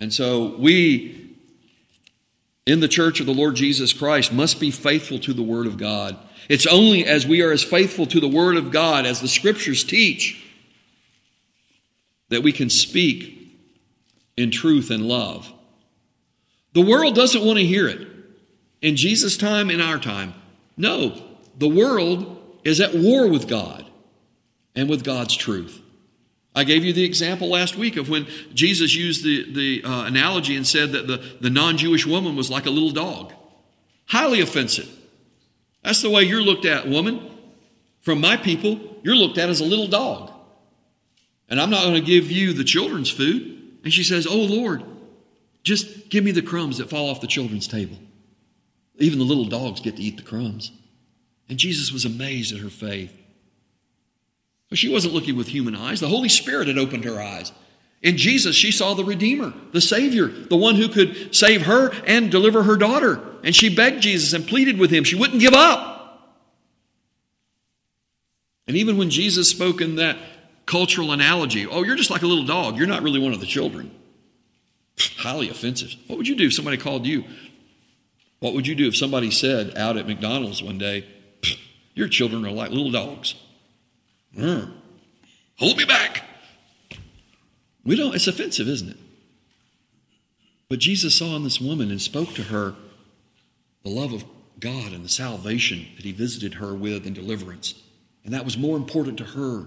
And 0.00 0.12
so 0.12 0.56
we, 0.56 1.36
in 2.66 2.80
the 2.80 2.88
church 2.88 3.20
of 3.20 3.26
the 3.26 3.34
Lord 3.34 3.54
Jesus 3.54 3.92
Christ, 3.92 4.32
must 4.32 4.58
be 4.58 4.70
faithful 4.70 5.18
to 5.20 5.34
the 5.34 5.42
Word 5.42 5.66
of 5.66 5.76
God. 5.76 6.16
It's 6.48 6.66
only 6.66 7.04
as 7.04 7.26
we 7.26 7.42
are 7.42 7.52
as 7.52 7.62
faithful 7.62 8.06
to 8.06 8.20
the 8.20 8.26
Word 8.26 8.56
of 8.56 8.72
God 8.72 9.04
as 9.04 9.20
the 9.20 9.28
Scriptures 9.28 9.84
teach 9.84 10.44
that 12.30 12.42
we 12.42 12.52
can 12.52 12.70
speak 12.70 13.41
in 14.36 14.50
truth 14.50 14.90
and 14.90 15.06
love. 15.06 15.52
The 16.72 16.80
world 16.80 17.14
doesn't 17.14 17.44
want 17.44 17.58
to 17.58 17.64
hear 17.64 17.86
it. 17.88 18.08
In 18.80 18.96
Jesus' 18.96 19.36
time, 19.36 19.70
in 19.70 19.80
our 19.80 19.98
time. 19.98 20.34
No, 20.76 21.22
the 21.56 21.68
world 21.68 22.38
is 22.64 22.80
at 22.80 22.94
war 22.94 23.28
with 23.28 23.48
God 23.48 23.84
and 24.74 24.88
with 24.88 25.04
God's 25.04 25.36
truth. 25.36 25.80
I 26.54 26.64
gave 26.64 26.84
you 26.84 26.92
the 26.92 27.04
example 27.04 27.48
last 27.48 27.76
week 27.76 27.96
of 27.96 28.08
when 28.08 28.26
Jesus 28.52 28.94
used 28.94 29.24
the, 29.24 29.52
the 29.52 29.84
uh, 29.84 30.04
analogy 30.04 30.56
and 30.56 30.66
said 30.66 30.92
that 30.92 31.06
the, 31.06 31.22
the 31.40 31.50
non 31.50 31.78
Jewish 31.78 32.06
woman 32.06 32.36
was 32.36 32.50
like 32.50 32.66
a 32.66 32.70
little 32.70 32.90
dog. 32.90 33.32
Highly 34.06 34.40
offensive. 34.40 34.88
That's 35.82 36.02
the 36.02 36.10
way 36.10 36.22
you're 36.22 36.42
looked 36.42 36.64
at, 36.64 36.88
woman. 36.88 37.30
From 38.00 38.20
my 38.20 38.36
people, 38.36 38.98
you're 39.02 39.16
looked 39.16 39.38
at 39.38 39.48
as 39.48 39.60
a 39.60 39.64
little 39.64 39.86
dog. 39.86 40.30
And 41.48 41.60
I'm 41.60 41.70
not 41.70 41.82
going 41.82 41.94
to 41.94 42.00
give 42.00 42.30
you 42.30 42.52
the 42.52 42.64
children's 42.64 43.10
food. 43.10 43.51
And 43.84 43.92
she 43.92 44.04
says, 44.04 44.26
Oh 44.26 44.36
Lord, 44.36 44.82
just 45.62 46.08
give 46.08 46.24
me 46.24 46.30
the 46.30 46.42
crumbs 46.42 46.78
that 46.78 46.90
fall 46.90 47.08
off 47.08 47.20
the 47.20 47.26
children's 47.26 47.68
table. 47.68 47.96
Even 48.98 49.18
the 49.18 49.24
little 49.24 49.46
dogs 49.46 49.80
get 49.80 49.96
to 49.96 50.02
eat 50.02 50.16
the 50.16 50.22
crumbs. 50.22 50.72
And 51.48 51.58
Jesus 51.58 51.92
was 51.92 52.04
amazed 52.04 52.54
at 52.54 52.60
her 52.60 52.70
faith. 52.70 53.12
But 54.68 54.78
she 54.78 54.90
wasn't 54.90 55.14
looking 55.14 55.36
with 55.36 55.48
human 55.48 55.76
eyes. 55.76 56.00
The 56.00 56.08
Holy 56.08 56.28
Spirit 56.28 56.68
had 56.68 56.78
opened 56.78 57.04
her 57.04 57.20
eyes. 57.20 57.52
In 58.00 58.16
Jesus, 58.16 58.56
she 58.56 58.72
saw 58.72 58.94
the 58.94 59.04
Redeemer, 59.04 59.52
the 59.72 59.80
Savior, 59.80 60.26
the 60.26 60.56
one 60.56 60.74
who 60.74 60.88
could 60.88 61.34
save 61.34 61.66
her 61.66 61.92
and 62.06 62.30
deliver 62.30 62.64
her 62.64 62.76
daughter. 62.76 63.20
And 63.44 63.54
she 63.54 63.74
begged 63.74 64.02
Jesus 64.02 64.32
and 64.32 64.46
pleaded 64.46 64.78
with 64.78 64.90
him. 64.90 65.04
She 65.04 65.14
wouldn't 65.14 65.40
give 65.40 65.54
up. 65.54 65.92
And 68.66 68.76
even 68.76 68.96
when 68.96 69.10
Jesus 69.10 69.48
spoke 69.48 69.80
in 69.80 69.96
that 69.96 70.16
cultural 70.66 71.12
analogy. 71.12 71.66
Oh, 71.66 71.82
you're 71.82 71.96
just 71.96 72.10
like 72.10 72.22
a 72.22 72.26
little 72.26 72.44
dog. 72.44 72.76
You're 72.76 72.86
not 72.86 73.02
really 73.02 73.20
one 73.20 73.32
of 73.32 73.40
the 73.40 73.46
children. 73.46 73.94
Highly 75.18 75.48
offensive. 75.48 75.94
What 76.06 76.18
would 76.18 76.28
you 76.28 76.36
do 76.36 76.46
if 76.46 76.54
somebody 76.54 76.76
called 76.76 77.06
you? 77.06 77.24
What 78.40 78.54
would 78.54 78.66
you 78.66 78.74
do 78.74 78.88
if 78.88 78.96
somebody 78.96 79.30
said 79.30 79.76
out 79.76 79.96
at 79.96 80.06
McDonald's 80.06 80.62
one 80.62 80.78
day, 80.78 81.06
Your 81.94 82.08
children 82.08 82.44
are 82.44 82.50
like 82.50 82.70
little 82.70 82.90
dogs? 82.90 83.34
Mm. 84.36 84.72
Hold 85.58 85.76
me 85.76 85.84
back. 85.84 86.24
We 87.84 87.96
don't, 87.96 88.14
it's 88.14 88.26
offensive, 88.26 88.68
isn't 88.68 88.90
it? 88.90 88.96
But 90.68 90.78
Jesus 90.78 91.14
saw 91.14 91.36
in 91.36 91.44
this 91.44 91.60
woman 91.60 91.90
and 91.90 92.00
spoke 92.00 92.32
to 92.34 92.44
her 92.44 92.74
the 93.82 93.90
love 93.90 94.12
of 94.12 94.24
God 94.58 94.92
and 94.92 95.04
the 95.04 95.08
salvation 95.08 95.86
that 95.96 96.04
he 96.04 96.12
visited 96.12 96.54
her 96.54 96.74
with 96.74 97.04
and 97.04 97.14
deliverance. 97.14 97.74
And 98.24 98.32
that 98.32 98.44
was 98.44 98.56
more 98.56 98.76
important 98.76 99.18
to 99.18 99.24
her 99.24 99.66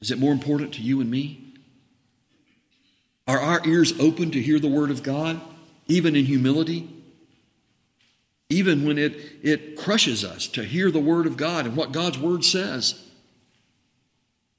is 0.00 0.10
it 0.10 0.18
more 0.18 0.32
important 0.32 0.74
to 0.74 0.82
you 0.82 1.00
and 1.00 1.10
me? 1.10 1.54
Are 3.26 3.38
our 3.38 3.60
ears 3.66 3.98
open 4.00 4.30
to 4.32 4.40
hear 4.40 4.58
the 4.58 4.68
Word 4.68 4.90
of 4.90 5.02
God, 5.02 5.40
even 5.86 6.16
in 6.16 6.24
humility? 6.24 6.88
Even 8.48 8.84
when 8.84 8.98
it, 8.98 9.14
it 9.42 9.76
crushes 9.76 10.24
us 10.24 10.48
to 10.48 10.64
hear 10.64 10.90
the 10.90 11.00
Word 11.00 11.26
of 11.26 11.36
God 11.36 11.66
and 11.66 11.76
what 11.76 11.92
God's 11.92 12.18
Word 12.18 12.44
says? 12.44 13.00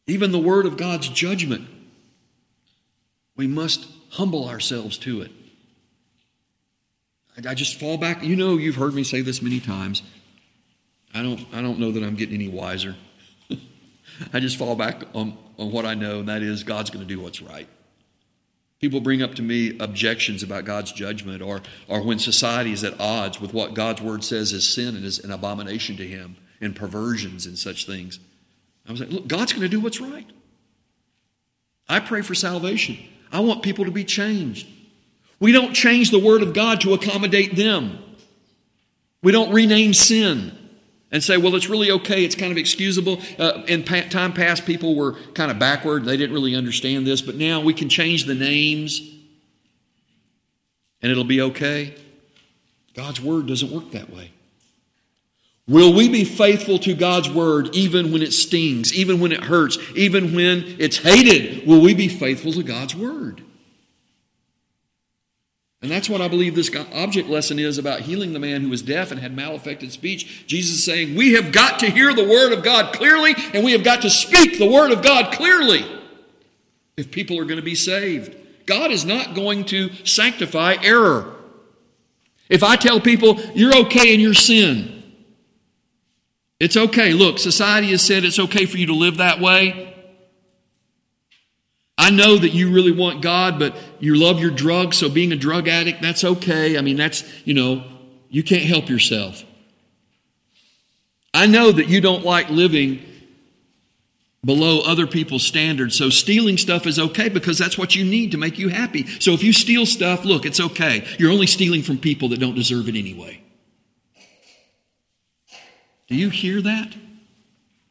Even 0.08 0.32
the 0.32 0.40
Word 0.40 0.66
of 0.66 0.78
God's 0.78 1.10
judgment. 1.10 1.68
We 3.36 3.48
must 3.48 3.88
humble 4.12 4.48
ourselves 4.48 4.98
to 5.00 5.22
it. 5.22 5.32
I 7.48 7.54
just 7.54 7.80
fall 7.80 7.98
back. 7.98 8.24
You 8.24 8.36
know, 8.36 8.58
you've 8.58 8.76
heard 8.76 8.94
me 8.94 9.04
say 9.04 9.22
this 9.22 9.42
many 9.42 9.60
times. 9.60 10.04
I 11.14 11.24
don't, 11.24 11.46
I 11.52 11.62
don't 11.62 11.80
know 11.80 11.92
that 11.92 12.04
I'm 12.04 12.16
getting 12.16 12.36
any 12.36 12.48
wiser. 12.48 12.96
I 14.34 14.40
just 14.40 14.58
fall 14.58 14.76
back 14.76 15.04
on, 15.14 15.38
on 15.58 15.72
what 15.72 15.86
I 15.86 15.94
know, 15.94 16.20
and 16.20 16.30
that 16.30 16.42
is 16.42 16.64
God's 16.64 16.90
going 16.90 17.06
to 17.06 17.14
do 17.14 17.22
what's 17.22 17.42
right. 17.42 17.68
People 18.80 19.00
bring 19.00 19.22
up 19.22 19.36
to 19.36 19.44
me 19.44 19.78
objections 19.80 20.42
about 20.42 20.66
God's 20.66 20.92
judgment 20.92 21.42
or, 21.42 21.62
or 21.88 22.02
when 22.02 22.18
society 22.18 22.72
is 22.72 22.84
at 22.84 23.00
odds 23.00 23.40
with 23.40 23.54
what 23.54 23.76
God's 23.76 24.02
word 24.02 24.24
says 24.24 24.54
is 24.54 24.68
sin 24.68 24.96
and 24.96 25.06
is 25.06 25.20
an 25.20 25.32
abomination 25.32 25.98
to 25.98 26.08
Him 26.08 26.36
and 26.60 26.76
perversions 26.76 27.46
and 27.46 27.58
such 27.58 27.86
things. 27.86 28.20
I 28.88 28.92
was 28.92 29.00
like, 29.00 29.12
look, 29.12 29.28
God's 29.28 29.54
going 29.54 29.62
to 29.62 29.70
do 29.70 29.80
what's 29.80 30.02
right. 30.02 30.26
I 31.88 32.00
pray 32.00 32.22
for 32.22 32.34
salvation. 32.34 32.98
I 33.32 33.42
want 33.42 33.62
people 33.62 33.86
to 33.86 33.92
be 33.92 34.04
changed. 34.04 34.68
We 35.40 35.52
don't 35.52 35.74
change 35.74 36.10
the 36.10 36.20
word 36.20 36.42
of 36.42 36.54
God 36.54 36.82
to 36.82 36.94
accommodate 36.94 37.56
them. 37.56 38.00
We 39.22 39.32
don't 39.32 39.54
rename 39.54 39.94
sin 39.94 40.58
and 41.12 41.24
say, 41.24 41.38
well, 41.38 41.56
it's 41.56 41.70
really 41.70 41.92
okay, 41.92 42.24
it's 42.24 42.36
kind 42.36 42.52
of 42.52 42.58
excusable. 42.58 43.22
Uh, 43.38 43.64
in 43.68 43.84
pa- 43.84 44.08
time 44.10 44.34
past, 44.34 44.66
people 44.66 44.96
were 44.96 45.14
kind 45.34 45.52
of 45.52 45.60
backward, 45.60 46.06
they 46.06 46.18
didn't 46.18 46.34
really 46.34 46.56
understand 46.56 47.06
this, 47.06 47.22
but 47.22 47.36
now 47.36 47.62
we 47.62 47.74
can 47.74 47.90
change 47.90 48.26
the 48.26 48.36
names 48.36 49.02
and 51.02 51.12
it'll 51.12 51.24
be 51.24 51.42
okay. 51.42 51.96
God's 52.94 53.20
word 53.20 53.48
doesn't 53.48 53.72
work 53.72 53.92
that 53.92 54.10
way. 54.10 54.32
Will 55.68 55.94
we 55.94 56.10
be 56.10 56.26
faithful 56.26 56.80
to 56.80 56.94
God's 56.94 57.30
word 57.30 57.74
even 57.76 58.12
when 58.12 58.22
it 58.22 58.34
stings, 58.34 58.94
even 58.94 59.20
when 59.20 59.32
it 59.32 59.46
hurts, 59.46 59.78
even 59.96 60.36
when 60.36 60.76
it's 60.80 60.98
hated? 60.98 61.68
Will 61.68 61.82
we 61.82 61.94
be 61.94 62.08
faithful 62.08 62.52
to 62.54 62.64
God's 62.64 62.96
word? 62.96 63.42
And 65.82 65.90
that's 65.90 66.10
what 66.10 66.22
I 66.22 66.28
believe 66.28 66.54
this 66.54 66.70
object 66.94 67.28
lesson 67.28 67.58
is 67.58 67.80
about 67.80 68.02
healing 68.02 68.34
the 68.34 68.40
man 68.40 68.62
who 68.62 68.70
was 68.70 68.84
deaf 68.84 69.12
and 69.12 69.20
had 69.20 69.36
malaffected 69.36 69.92
speech. 69.92 70.46
Jesus 70.46 70.76
is 70.76 70.86
saying, 70.86 71.16
We 71.16 71.34
have 71.34 71.52
got 71.52 71.80
to 71.80 71.90
hear 71.90 72.14
the 72.14 72.28
Word 72.28 72.54
of 72.54 72.64
God 72.64 72.94
clearly, 72.94 73.34
and 73.54 73.64
we 73.64 73.72
have 73.72 73.84
got 73.84 74.04
to 74.04 74.10
speak 74.10 74.60
the 74.60 74.70
Word 74.70 74.92
of 74.92 75.02
God 75.02 75.34
clearly 75.34 75.84
if 76.98 77.10
people 77.10 77.40
are 77.40 77.46
going 77.46 77.60
to 77.60 77.66
be 77.66 77.76
saved. 77.76 78.36
God 78.68 78.92
is 78.92 79.06
not 79.06 79.34
going 79.34 79.66
to 79.66 79.90
sanctify 80.06 80.76
error. 80.84 81.36
If 82.48 82.64
I 82.64 82.76
tell 82.76 83.00
people, 83.00 83.40
You're 83.56 83.76
okay 83.78 84.14
in 84.14 84.20
your 84.20 84.36
sin, 84.36 85.02
it's 86.60 86.78
okay. 86.78 87.14
Look, 87.14 87.40
society 87.40 87.88
has 87.88 88.04
said 88.04 88.24
it's 88.24 88.38
okay 88.38 88.68
for 88.68 88.78
you 88.78 88.86
to 88.86 88.94
live 88.94 89.18
that 89.18 89.40
way. 89.40 89.91
I 92.02 92.10
know 92.10 92.36
that 92.36 92.50
you 92.50 92.74
really 92.74 92.92
want 92.92 93.22
God, 93.22 93.60
but 93.60 93.76
you 94.00 94.16
love 94.16 94.40
your 94.40 94.50
drugs, 94.50 94.98
so 94.98 95.08
being 95.08 95.32
a 95.32 95.36
drug 95.36 95.68
addict, 95.68 96.02
that's 96.02 96.24
okay. 96.24 96.76
I 96.76 96.82
mean, 96.82 96.98
that's, 96.98 97.24
you 97.46 97.54
know, 97.54 97.84
you 98.28 98.42
can't 98.42 98.64
help 98.64 98.90
yourself. 98.90 99.44
I 101.32 101.46
know 101.46 101.72
that 101.72 101.90
you 101.90 102.02
don't 102.02 102.26
like 102.26 102.50
living 102.50 103.04
below 104.44 104.82
other 104.82 105.06
people's 105.06 105.46
standards. 105.46 105.96
So 105.96 106.10
stealing 106.10 106.58
stuff 106.58 106.88
is 106.88 106.98
okay 106.98 107.30
because 107.30 107.60
that's 107.60 107.78
what 107.78 107.96
you 107.96 108.04
need 108.04 108.32
to 108.32 108.38
make 108.40 108.58
you 108.58 108.70
happy. 108.70 109.06
So 109.20 109.34
if 109.34 109.44
you 109.44 109.54
steal 109.54 109.86
stuff, 109.86 110.26
look, 110.26 110.44
it's 110.44 110.60
okay. 110.60 111.06
You're 111.20 111.32
only 111.32 111.46
stealing 111.46 111.84
from 111.84 112.00
people 112.00 112.30
that 112.30 112.40
don't 112.40 112.56
deserve 112.56 112.90
it 112.90 112.96
anyway. 112.96 113.44
Do 116.08 116.16
you 116.16 116.32
hear 116.32 116.64
that? 116.64 116.96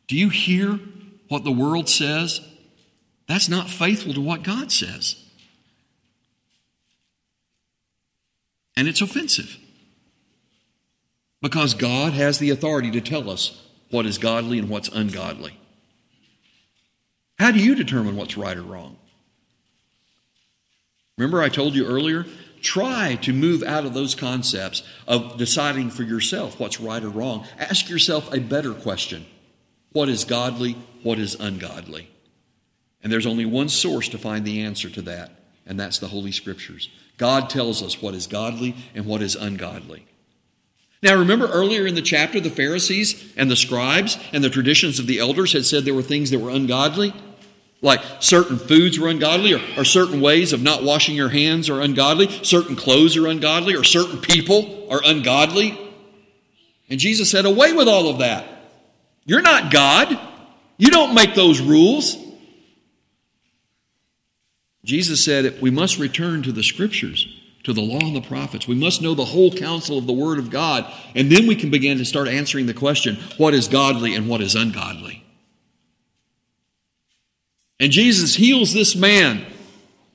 Do 0.08 0.16
you 0.16 0.30
hear 0.30 0.80
what 1.28 1.44
the 1.44 1.52
world 1.52 1.88
says? 1.88 2.40
That's 3.30 3.48
not 3.48 3.70
faithful 3.70 4.12
to 4.14 4.20
what 4.20 4.42
God 4.42 4.72
says. 4.72 5.14
And 8.76 8.88
it's 8.88 9.00
offensive. 9.00 9.56
Because 11.40 11.74
God 11.74 12.12
has 12.12 12.40
the 12.40 12.50
authority 12.50 12.90
to 12.90 13.00
tell 13.00 13.30
us 13.30 13.64
what 13.88 14.04
is 14.04 14.18
godly 14.18 14.58
and 14.58 14.68
what's 14.68 14.88
ungodly. 14.88 15.56
How 17.38 17.52
do 17.52 17.60
you 17.60 17.76
determine 17.76 18.16
what's 18.16 18.36
right 18.36 18.56
or 18.56 18.62
wrong? 18.62 18.96
Remember, 21.16 21.40
I 21.40 21.50
told 21.50 21.76
you 21.76 21.86
earlier? 21.86 22.26
Try 22.62 23.14
to 23.22 23.32
move 23.32 23.62
out 23.62 23.86
of 23.86 23.94
those 23.94 24.16
concepts 24.16 24.82
of 25.06 25.38
deciding 25.38 25.90
for 25.90 26.02
yourself 26.02 26.58
what's 26.58 26.80
right 26.80 27.04
or 27.04 27.10
wrong. 27.10 27.46
Ask 27.60 27.88
yourself 27.88 28.34
a 28.34 28.40
better 28.40 28.74
question 28.74 29.24
What 29.92 30.08
is 30.08 30.24
godly? 30.24 30.72
What 31.04 31.20
is 31.20 31.36
ungodly? 31.36 32.10
And 33.02 33.12
there's 33.12 33.26
only 33.26 33.46
one 33.46 33.68
source 33.68 34.08
to 34.10 34.18
find 34.18 34.44
the 34.44 34.62
answer 34.62 34.90
to 34.90 35.02
that, 35.02 35.30
and 35.66 35.80
that's 35.80 35.98
the 35.98 36.08
Holy 36.08 36.32
Scriptures. 36.32 36.90
God 37.16 37.50
tells 37.50 37.82
us 37.82 38.00
what 38.00 38.14
is 38.14 38.26
godly 38.26 38.74
and 38.94 39.06
what 39.06 39.22
is 39.22 39.36
ungodly. 39.36 40.06
Now, 41.02 41.16
remember 41.16 41.48
earlier 41.48 41.86
in 41.86 41.94
the 41.94 42.02
chapter, 42.02 42.40
the 42.40 42.50
Pharisees 42.50 43.32
and 43.36 43.50
the 43.50 43.56
scribes 43.56 44.18
and 44.32 44.44
the 44.44 44.50
traditions 44.50 44.98
of 44.98 45.06
the 45.06 45.18
elders 45.18 45.54
had 45.54 45.64
said 45.64 45.84
there 45.84 45.94
were 45.94 46.02
things 46.02 46.30
that 46.30 46.38
were 46.40 46.50
ungodly? 46.50 47.14
Like 47.82 48.02
certain 48.20 48.58
foods 48.58 48.98
were 48.98 49.08
ungodly, 49.08 49.54
or, 49.54 49.60
or, 49.78 49.84
certain 49.84 50.20
ways 50.20 50.52
of 50.52 50.62
not 50.62 50.82
washing 50.82 51.16
your 51.16 51.30
hands 51.30 51.70
are 51.70 51.80
ungodly, 51.80 52.28
certain 52.44 52.76
clothes 52.76 53.16
are 53.16 53.26
ungodly, 53.26 53.74
or 53.74 53.84
certain 53.84 54.18
people 54.18 54.86
are 54.90 55.00
ungodly. 55.02 55.78
And 56.90 57.00
Jesus 57.00 57.30
said, 57.30 57.46
Away 57.46 57.72
with 57.72 57.88
all 57.88 58.08
of 58.08 58.18
that. 58.18 58.46
You're 59.24 59.40
not 59.40 59.72
God. 59.72 60.18
You 60.76 60.90
don't 60.90 61.14
make 61.14 61.34
those 61.34 61.60
rules. 61.60 62.16
Jesus 64.84 65.24
said 65.24 65.60
we 65.60 65.70
must 65.70 65.98
return 65.98 66.42
to 66.42 66.52
the 66.52 66.62
scriptures, 66.62 67.26
to 67.64 67.72
the 67.72 67.82
law 67.82 68.00
and 68.00 68.16
the 68.16 68.22
prophets. 68.22 68.66
We 68.66 68.74
must 68.74 69.02
know 69.02 69.14
the 69.14 69.26
whole 69.26 69.52
counsel 69.52 69.98
of 69.98 70.06
the 70.06 70.12
Word 70.12 70.38
of 70.38 70.50
God, 70.50 70.90
and 71.14 71.30
then 71.30 71.46
we 71.46 71.56
can 71.56 71.70
begin 71.70 71.98
to 71.98 72.04
start 72.04 72.28
answering 72.28 72.66
the 72.66 72.74
question 72.74 73.16
what 73.36 73.54
is 73.54 73.68
godly 73.68 74.14
and 74.14 74.28
what 74.28 74.40
is 74.40 74.54
ungodly. 74.54 75.24
And 77.78 77.92
Jesus 77.92 78.34
heals 78.34 78.72
this 78.72 78.94
man 78.94 79.46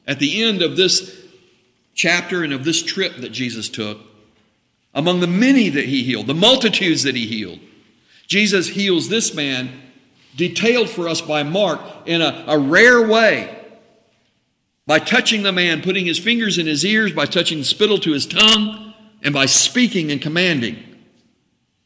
at 0.07 0.19
the 0.19 0.43
end 0.43 0.61
of 0.61 0.77
this 0.77 1.25
chapter 1.95 2.43
and 2.43 2.53
of 2.53 2.63
this 2.63 2.83
trip 2.83 3.15
that 3.17 3.31
Jesus 3.31 3.69
took. 3.69 3.99
Among 4.93 5.19
the 5.19 5.27
many 5.27 5.69
that 5.69 5.85
he 5.85 6.03
healed, 6.03 6.27
the 6.27 6.33
multitudes 6.33 7.03
that 7.03 7.15
he 7.15 7.25
healed, 7.25 7.59
Jesus 8.27 8.67
heals 8.69 9.09
this 9.09 9.33
man, 9.33 9.81
detailed 10.35 10.89
for 10.89 11.09
us 11.09 11.21
by 11.21 11.43
Mark 11.43 11.81
in 12.05 12.21
a, 12.21 12.45
a 12.47 12.57
rare 12.57 13.05
way. 13.05 13.64
By 14.87 14.99
touching 14.99 15.43
the 15.43 15.51
man, 15.51 15.81
putting 15.81 16.05
his 16.05 16.19
fingers 16.19 16.57
in 16.57 16.67
his 16.67 16.85
ears, 16.85 17.11
by 17.11 17.25
touching 17.25 17.59
the 17.59 17.63
spittle 17.63 17.97
to 17.99 18.11
his 18.11 18.25
tongue, 18.25 18.93
and 19.23 19.33
by 19.33 19.47
speaking 19.47 20.11
and 20.11 20.21
commanding 20.21 20.77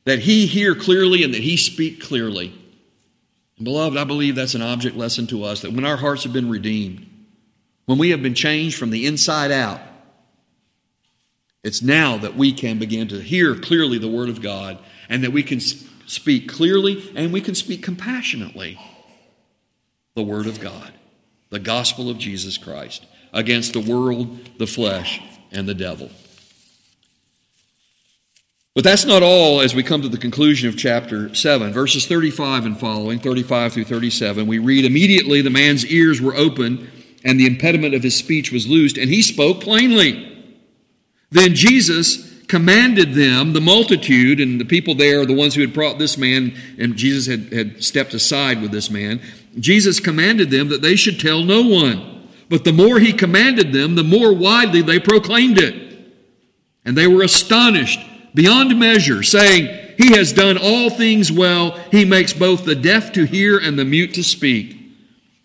that 0.06 0.20
he 0.20 0.46
hear 0.46 0.76
clearly 0.76 1.24
and 1.24 1.34
that 1.34 1.44
he 1.44 1.56
speak 1.56 2.02
clearly. 2.02 2.54
And 3.58 3.66
beloved, 3.66 3.98
I 3.98 4.04
believe 4.04 4.36
that's 4.36 4.56
an 4.56 4.62
object 4.62 4.98
lesson 4.98 5.28
to 5.28 5.44
us 5.44 5.62
that 5.62 5.72
when 5.72 5.86
our 5.86 5.98
hearts 5.98 6.24
have 6.24 6.34
been 6.34 6.50
redeemed, 6.50 7.06
when 7.86 7.98
we 7.98 8.10
have 8.10 8.22
been 8.22 8.36
changed 8.36 8.78
from 8.78 8.90
the 8.90 9.06
inside 9.06 9.52
out, 9.52 9.82
it's 11.64 11.82
now 11.82 12.18
that 12.18 12.36
we 12.36 12.54
can 12.54 12.80
begin 12.80 13.08
to 13.10 13.22
hear 13.22 13.56
clearly 13.56 13.98
the 13.98 14.08
Word 14.08 14.30
of 14.30 14.42
God 14.42 14.80
and 15.10 15.24
that 15.24 15.32
we 15.32 15.44
can 15.44 15.60
speak 15.60 16.50
clearly 16.50 17.12
and 17.16 17.34
we 17.34 17.42
can 17.42 17.56
speak 17.56 17.84
compassionately 17.84 18.80
the 20.16 20.24
Word 20.24 20.48
of 20.48 20.60
God, 20.60 20.92
the 21.50 21.60
gospel 21.60 22.10
of 22.10 22.18
Jesus 22.18 22.58
Christ, 22.58 23.06
against 23.34 23.74
the 23.74 23.80
world, 23.80 24.58
the 24.58 24.68
flesh, 24.68 25.22
and 25.52 25.68
the 25.68 25.74
devil. 25.74 26.10
But 28.76 28.84
that's 28.84 29.06
not 29.06 29.24
all 29.24 29.62
as 29.62 29.76
we 29.76 29.84
come 29.84 30.02
to 30.04 30.10
the 30.10 30.18
conclusion 30.18 30.70
of 30.70 30.78
chapter 30.78 31.34
7. 31.34 31.74
Verses 31.74 32.06
35 32.06 32.66
and 32.66 32.80
following, 32.80 33.20
35 33.20 33.74
through 33.74 33.84
37, 33.86 34.48
we 34.48 34.60
read 34.60 34.86
Immediately 34.86 35.42
the 35.42 35.50
man's 35.50 35.86
ears 35.88 36.22
were 36.22 36.36
opened, 36.36 36.88
and 37.26 37.40
the 37.40 37.48
impediment 37.48 37.94
of 37.94 38.04
his 38.04 38.16
speech 38.16 38.52
was 38.52 38.70
loosed, 38.70 38.98
and 38.98 39.10
he 39.10 39.22
spoke 39.22 39.60
plainly. 39.60 40.26
Then 41.32 41.56
Jesus 41.56 42.30
commanded 42.48 43.14
them, 43.14 43.54
the 43.54 43.62
multitude, 43.62 44.40
and 44.40 44.60
the 44.62 44.66
people 44.66 44.96
there, 44.96 45.26
the 45.26 45.36
ones 45.36 45.56
who 45.56 45.62
had 45.62 45.74
brought 45.74 46.00
this 46.00 46.18
man, 46.18 46.56
and 46.78 46.96
Jesus 46.96 47.28
had, 47.28 47.52
had 47.52 47.84
stepped 47.84 48.14
aside 48.14 48.62
with 48.62 48.72
this 48.72 48.90
man. 48.90 49.22
Jesus 49.58 50.00
commanded 50.00 50.52
them 50.52 50.70
that 50.70 50.82
they 50.82 50.96
should 50.96 51.20
tell 51.20 51.44
no 51.44 51.62
one. 51.62 52.28
But 52.50 52.64
the 52.64 52.74
more 52.74 53.00
he 53.00 53.14
commanded 53.14 53.74
them, 53.74 53.96
the 53.96 54.04
more 54.04 54.34
widely 54.34 54.82
they 54.82 55.00
proclaimed 55.00 55.60
it. 55.60 55.98
And 56.84 56.98
they 56.98 57.08
were 57.08 57.24
astonished 57.24 58.00
beyond 58.34 58.78
measure, 58.78 59.22
saying, 59.24 59.96
He 59.98 60.14
has 60.16 60.34
done 60.34 60.58
all 60.58 60.90
things 60.90 61.32
well. 61.32 61.72
He 61.92 62.06
makes 62.06 62.34
both 62.34 62.66
the 62.66 62.76
deaf 62.76 63.12
to 63.14 63.26
hear 63.26 63.58
and 63.58 63.78
the 63.78 63.86
mute 63.86 64.14
to 64.16 64.24
speak. 64.24 64.78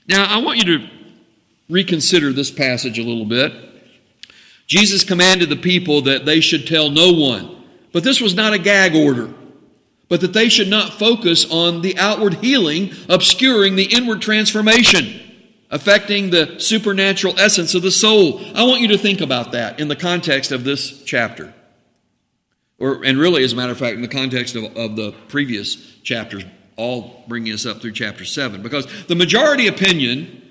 Now, 0.08 0.26
I 0.26 0.38
want 0.38 0.64
you 0.64 0.78
to 0.78 0.90
reconsider 1.68 2.32
this 2.32 2.50
passage 2.50 2.98
a 2.98 3.02
little 3.02 3.24
bit. 3.24 3.52
Jesus 4.66 5.04
commanded 5.04 5.50
the 5.50 5.56
people 5.56 6.02
that 6.02 6.24
they 6.24 6.40
should 6.40 6.66
tell 6.66 6.90
no 6.90 7.12
one, 7.12 7.64
but 7.92 8.02
this 8.02 8.20
was 8.20 8.34
not 8.34 8.54
a 8.54 8.58
gag 8.58 8.94
order, 8.94 9.32
but 10.08 10.20
that 10.20 10.32
they 10.32 10.48
should 10.48 10.68
not 10.68 10.98
focus 10.98 11.50
on 11.50 11.82
the 11.82 11.98
outward 11.98 12.34
healing, 12.34 12.92
obscuring 13.08 13.76
the 13.76 13.94
inward 13.94 14.20
transformation 14.20 15.20
affecting 15.74 16.30
the 16.30 16.58
supernatural 16.60 17.38
essence 17.38 17.74
of 17.74 17.82
the 17.82 17.90
soul. 17.90 18.40
I 18.54 18.62
want 18.62 18.80
you 18.80 18.88
to 18.88 18.98
think 18.98 19.20
about 19.20 19.52
that 19.52 19.80
in 19.80 19.88
the 19.88 19.96
context 19.96 20.52
of 20.52 20.62
this 20.62 21.02
chapter. 21.02 21.52
Or, 22.78 23.04
and 23.04 23.18
really, 23.18 23.42
as 23.42 23.52
a 23.52 23.56
matter 23.56 23.72
of 23.72 23.78
fact, 23.78 23.96
in 23.96 24.02
the 24.02 24.08
context 24.08 24.54
of, 24.54 24.64
of 24.76 24.94
the 24.94 25.12
previous 25.26 25.74
chapters, 26.02 26.44
all 26.76 27.24
bringing 27.26 27.52
us 27.52 27.66
up 27.66 27.80
through 27.80 27.92
chapter 27.92 28.24
7. 28.24 28.62
Because 28.62 28.86
the 29.06 29.16
majority 29.16 29.66
opinion 29.66 30.42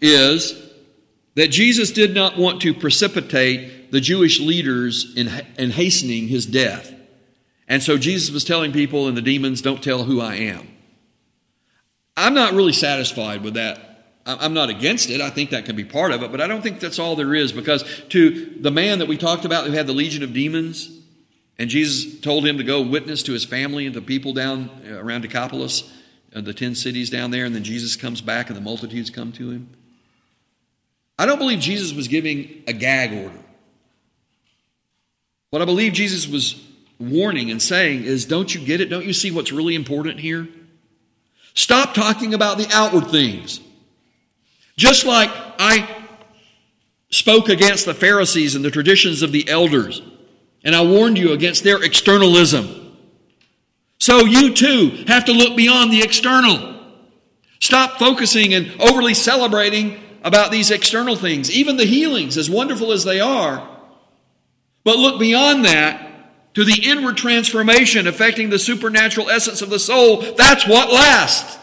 is 0.00 0.70
that 1.34 1.48
Jesus 1.48 1.90
did 1.90 2.14
not 2.14 2.38
want 2.38 2.62
to 2.62 2.72
precipitate 2.72 3.92
the 3.92 4.00
Jewish 4.00 4.40
leaders 4.40 5.14
in, 5.14 5.28
in 5.58 5.72
hastening 5.72 6.28
his 6.28 6.46
death. 6.46 6.94
And 7.70 7.84
so 7.84 7.96
Jesus 7.96 8.32
was 8.32 8.42
telling 8.42 8.72
people 8.72 9.06
and 9.06 9.16
the 9.16 9.22
demons, 9.22 9.62
don't 9.62 9.82
tell 9.82 10.02
who 10.02 10.20
I 10.20 10.34
am. 10.34 10.66
I'm 12.16 12.34
not 12.34 12.52
really 12.52 12.72
satisfied 12.72 13.42
with 13.42 13.54
that. 13.54 13.78
I'm 14.26 14.52
not 14.52 14.70
against 14.70 15.08
it. 15.08 15.20
I 15.20 15.30
think 15.30 15.50
that 15.50 15.64
can 15.64 15.76
be 15.76 15.84
part 15.84 16.10
of 16.10 16.22
it, 16.24 16.32
but 16.32 16.40
I 16.40 16.48
don't 16.48 16.62
think 16.62 16.80
that's 16.80 16.98
all 16.98 17.14
there 17.14 17.32
is 17.32 17.52
because 17.52 17.84
to 18.08 18.56
the 18.60 18.72
man 18.72 18.98
that 18.98 19.06
we 19.06 19.16
talked 19.16 19.44
about 19.44 19.66
who 19.66 19.72
had 19.72 19.86
the 19.86 19.92
legion 19.92 20.24
of 20.24 20.32
demons, 20.32 20.90
and 21.58 21.70
Jesus 21.70 22.20
told 22.20 22.44
him 22.44 22.58
to 22.58 22.64
go 22.64 22.82
witness 22.82 23.22
to 23.22 23.32
his 23.32 23.44
family 23.44 23.86
and 23.86 23.94
the 23.94 24.02
people 24.02 24.32
down 24.32 24.68
uh, 24.86 24.96
around 24.96 25.22
Decapolis, 25.22 25.90
uh, 26.34 26.40
the 26.40 26.52
10 26.52 26.74
cities 26.74 27.08
down 27.08 27.30
there, 27.30 27.44
and 27.44 27.54
then 27.54 27.64
Jesus 27.64 27.94
comes 27.94 28.20
back 28.20 28.48
and 28.48 28.56
the 28.56 28.60
multitudes 28.60 29.10
come 29.10 29.30
to 29.32 29.50
him. 29.50 29.70
I 31.18 31.24
don't 31.24 31.38
believe 31.38 31.60
Jesus 31.60 31.92
was 31.92 32.08
giving 32.08 32.64
a 32.66 32.72
gag 32.72 33.12
order. 33.12 33.38
What 35.50 35.62
I 35.62 35.64
believe 35.64 35.92
Jesus 35.92 36.26
was 36.28 36.66
warning 37.00 37.50
and 37.50 37.60
saying 37.60 38.04
is 38.04 38.26
don't 38.26 38.54
you 38.54 38.60
get 38.60 38.80
it? 38.80 38.90
Don't 38.90 39.06
you 39.06 39.12
see 39.12 39.30
what's 39.30 39.50
really 39.50 39.74
important 39.74 40.20
here? 40.20 40.46
Stop 41.54 41.94
talking 41.94 42.34
about 42.34 42.58
the 42.58 42.68
outward 42.72 43.10
things. 43.10 43.60
Just 44.76 45.04
like 45.04 45.30
I 45.58 46.06
spoke 47.10 47.48
against 47.48 47.86
the 47.86 47.94
Pharisees 47.94 48.54
and 48.54 48.64
the 48.64 48.70
traditions 48.70 49.22
of 49.22 49.32
the 49.32 49.48
elders. 49.48 50.02
And 50.62 50.76
I 50.76 50.82
warned 50.82 51.18
you 51.18 51.32
against 51.32 51.64
their 51.64 51.82
externalism. 51.82 52.96
So 53.98 54.20
you 54.20 54.54
too 54.54 55.04
have 55.08 55.24
to 55.26 55.32
look 55.32 55.56
beyond 55.56 55.92
the 55.92 56.02
external. 56.02 56.78
Stop 57.60 57.98
focusing 57.98 58.54
and 58.54 58.72
overly 58.80 59.14
celebrating 59.14 60.00
about 60.22 60.50
these 60.50 60.70
external 60.70 61.16
things, 61.16 61.50
even 61.50 61.76
the 61.76 61.84
healings, 61.84 62.36
as 62.36 62.48
wonderful 62.48 62.92
as 62.92 63.04
they 63.04 63.20
are. 63.20 63.66
But 64.84 64.96
look 64.98 65.18
beyond 65.18 65.64
that 65.64 66.09
to 66.54 66.64
the 66.64 66.82
inward 66.84 67.16
transformation 67.16 68.06
affecting 68.06 68.50
the 68.50 68.58
supernatural 68.58 69.30
essence 69.30 69.62
of 69.62 69.70
the 69.70 69.78
soul. 69.78 70.20
That's 70.36 70.66
what 70.66 70.92
lasts. 70.92 71.58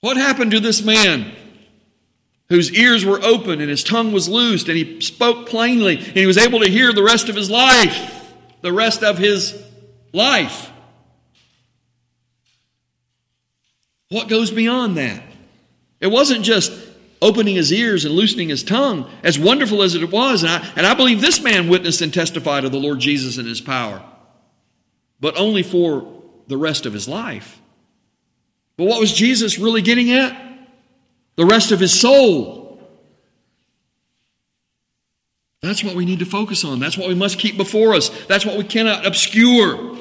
What 0.00 0.16
happened 0.16 0.50
to 0.52 0.60
this 0.60 0.82
man? 0.82 1.36
whose 2.48 2.72
ears 2.72 3.04
were 3.04 3.20
open 3.22 3.60
and 3.60 3.68
his 3.68 3.82
tongue 3.82 4.12
was 4.12 4.28
loosed 4.28 4.68
and 4.68 4.76
he 4.76 5.00
spoke 5.00 5.48
plainly 5.48 5.96
and 5.96 6.16
he 6.16 6.26
was 6.26 6.38
able 6.38 6.60
to 6.60 6.70
hear 6.70 6.92
the 6.92 7.02
rest 7.02 7.28
of 7.28 7.36
his 7.36 7.50
life, 7.50 8.32
the 8.60 8.72
rest 8.72 9.02
of 9.02 9.18
his 9.18 9.60
life. 10.12 10.70
What 14.08 14.28
goes 14.28 14.52
beyond 14.52 14.96
that? 14.96 15.22
It 16.00 16.06
wasn't 16.06 16.44
just 16.44 16.72
opening 17.26 17.56
his 17.56 17.72
ears 17.72 18.04
and 18.04 18.14
loosening 18.14 18.48
his 18.48 18.62
tongue, 18.62 19.10
as 19.24 19.38
wonderful 19.38 19.82
as 19.82 19.96
it 19.96 20.10
was. 20.10 20.44
And 20.44 20.52
I, 20.52 20.72
and 20.76 20.86
I 20.86 20.94
believe 20.94 21.20
this 21.20 21.42
man 21.42 21.68
witnessed 21.68 22.00
and 22.00 22.14
testified 22.14 22.64
of 22.64 22.70
the 22.70 22.78
Lord 22.78 23.00
Jesus 23.00 23.36
and 23.36 23.48
his 23.48 23.60
power, 23.60 24.02
but 25.18 25.36
only 25.36 25.64
for 25.64 26.22
the 26.46 26.56
rest 26.56 26.86
of 26.86 26.92
his 26.92 27.08
life. 27.08 27.60
But 28.76 28.84
what 28.84 29.00
was 29.00 29.12
Jesus 29.12 29.58
really 29.58 29.82
getting 29.82 30.12
at? 30.12 30.40
The 31.34 31.46
rest 31.46 31.72
of 31.72 31.80
his 31.80 31.98
soul. 31.98 32.80
That's 35.62 35.82
what 35.82 35.96
we 35.96 36.04
need 36.04 36.20
to 36.20 36.26
focus 36.26 36.64
on. 36.64 36.78
That's 36.78 36.96
what 36.96 37.08
we 37.08 37.14
must 37.14 37.40
keep 37.40 37.56
before 37.56 37.94
us. 37.94 38.08
That's 38.26 38.46
what 38.46 38.56
we 38.56 38.64
cannot 38.64 39.04
obscure. 39.04 39.98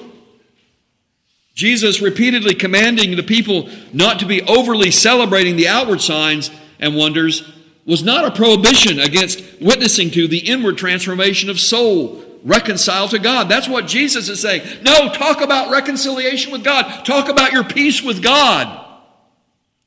Jesus 1.56 2.02
repeatedly 2.02 2.54
commanding 2.54 3.16
the 3.16 3.24
people 3.24 3.70
not 3.94 4.20
to 4.20 4.26
be 4.26 4.44
overly 4.44 4.92
celebrating 4.92 5.56
the 5.56 5.70
outward 5.70 6.02
signs 6.02 6.52
and 6.80 6.96
wonders 6.96 7.52
was 7.86 8.04
not 8.04 8.26
a 8.26 8.32
prohibition 8.32 9.00
against 9.00 9.44
witnessing 9.62 10.12
to 10.12 10.28
the 10.28 10.40
inward 10.40 10.78
transformation 10.78 11.50
of 11.50 11.60
soul 11.60 12.24
reconciled 12.44 13.12
to 13.12 13.20
God. 13.20 13.50
That's 13.50 13.68
what 13.68 13.88
Jesus 13.88 14.30
is 14.30 14.42
saying. 14.42 14.84
No, 14.84 15.12
talk 15.12 15.42
about 15.42 15.72
reconciliation 15.72 16.52
with 16.52 16.64
God. 16.64 17.04
Talk 17.04 17.28
about 17.30 17.52
your 17.52 17.64
peace 17.64 18.02
with 18.02 18.22
God. 18.24 18.84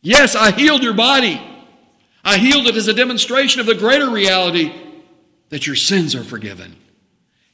Yes, 0.00 0.34
I 0.34 0.50
healed 0.50 0.82
your 0.82 0.94
body. 0.94 1.40
I 2.24 2.38
healed 2.38 2.66
it 2.66 2.76
as 2.76 2.88
a 2.88 2.94
demonstration 2.94 3.60
of 3.60 3.66
the 3.66 3.74
greater 3.74 4.10
reality 4.10 4.72
that 5.48 5.66
your 5.66 5.76
sins 5.76 6.14
are 6.14 6.24
forgiven. 6.24 6.76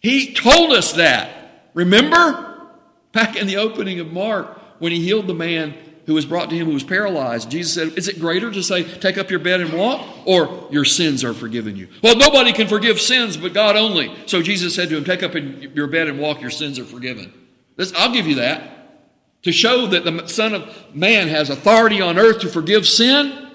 He 0.00 0.34
told 0.34 0.72
us 0.72 0.94
that. 0.94 1.70
Remember? 1.74 2.68
Back 3.12 3.36
in 3.36 3.46
the 3.46 3.58
opening 3.58 4.00
of 4.00 4.12
Mark, 4.12 4.58
when 4.80 4.90
he 4.90 5.00
healed 5.00 5.26
the 5.26 5.34
man 5.34 5.74
who 6.06 6.14
was 6.14 6.26
brought 6.26 6.50
to 6.50 6.56
him 6.56 6.66
who 6.66 6.74
was 6.74 6.84
paralyzed, 6.84 7.50
Jesus 7.50 7.74
said, 7.74 7.98
Is 7.98 8.08
it 8.08 8.20
greater 8.20 8.50
to 8.50 8.62
say, 8.62 8.82
Take 8.82 9.18
up 9.18 9.30
your 9.30 9.40
bed 9.40 9.60
and 9.60 9.72
walk, 9.72 10.06
or 10.26 10.68
your 10.70 10.84
sins 10.84 11.24
are 11.24 11.34
forgiven 11.34 11.76
you? 11.76 11.88
Well, 12.02 12.16
nobody 12.16 12.52
can 12.52 12.68
forgive 12.68 13.00
sins 13.00 13.36
but 13.36 13.54
God 13.54 13.76
only. 13.76 14.14
So 14.26 14.42
Jesus 14.42 14.74
said 14.74 14.88
to 14.90 14.96
him, 14.96 15.04
Take 15.04 15.22
up 15.22 15.34
your 15.34 15.86
bed 15.86 16.08
and 16.08 16.18
walk, 16.18 16.40
your 16.40 16.50
sins 16.50 16.78
are 16.78 16.84
forgiven. 16.84 17.32
This, 17.76 17.92
I'll 17.94 18.12
give 18.12 18.26
you 18.26 18.36
that. 18.36 19.42
To 19.42 19.52
show 19.52 19.86
that 19.88 20.04
the 20.04 20.26
Son 20.26 20.54
of 20.54 20.94
Man 20.94 21.28
has 21.28 21.50
authority 21.50 22.00
on 22.00 22.18
earth 22.18 22.40
to 22.40 22.48
forgive 22.48 22.86
sin, 22.86 23.50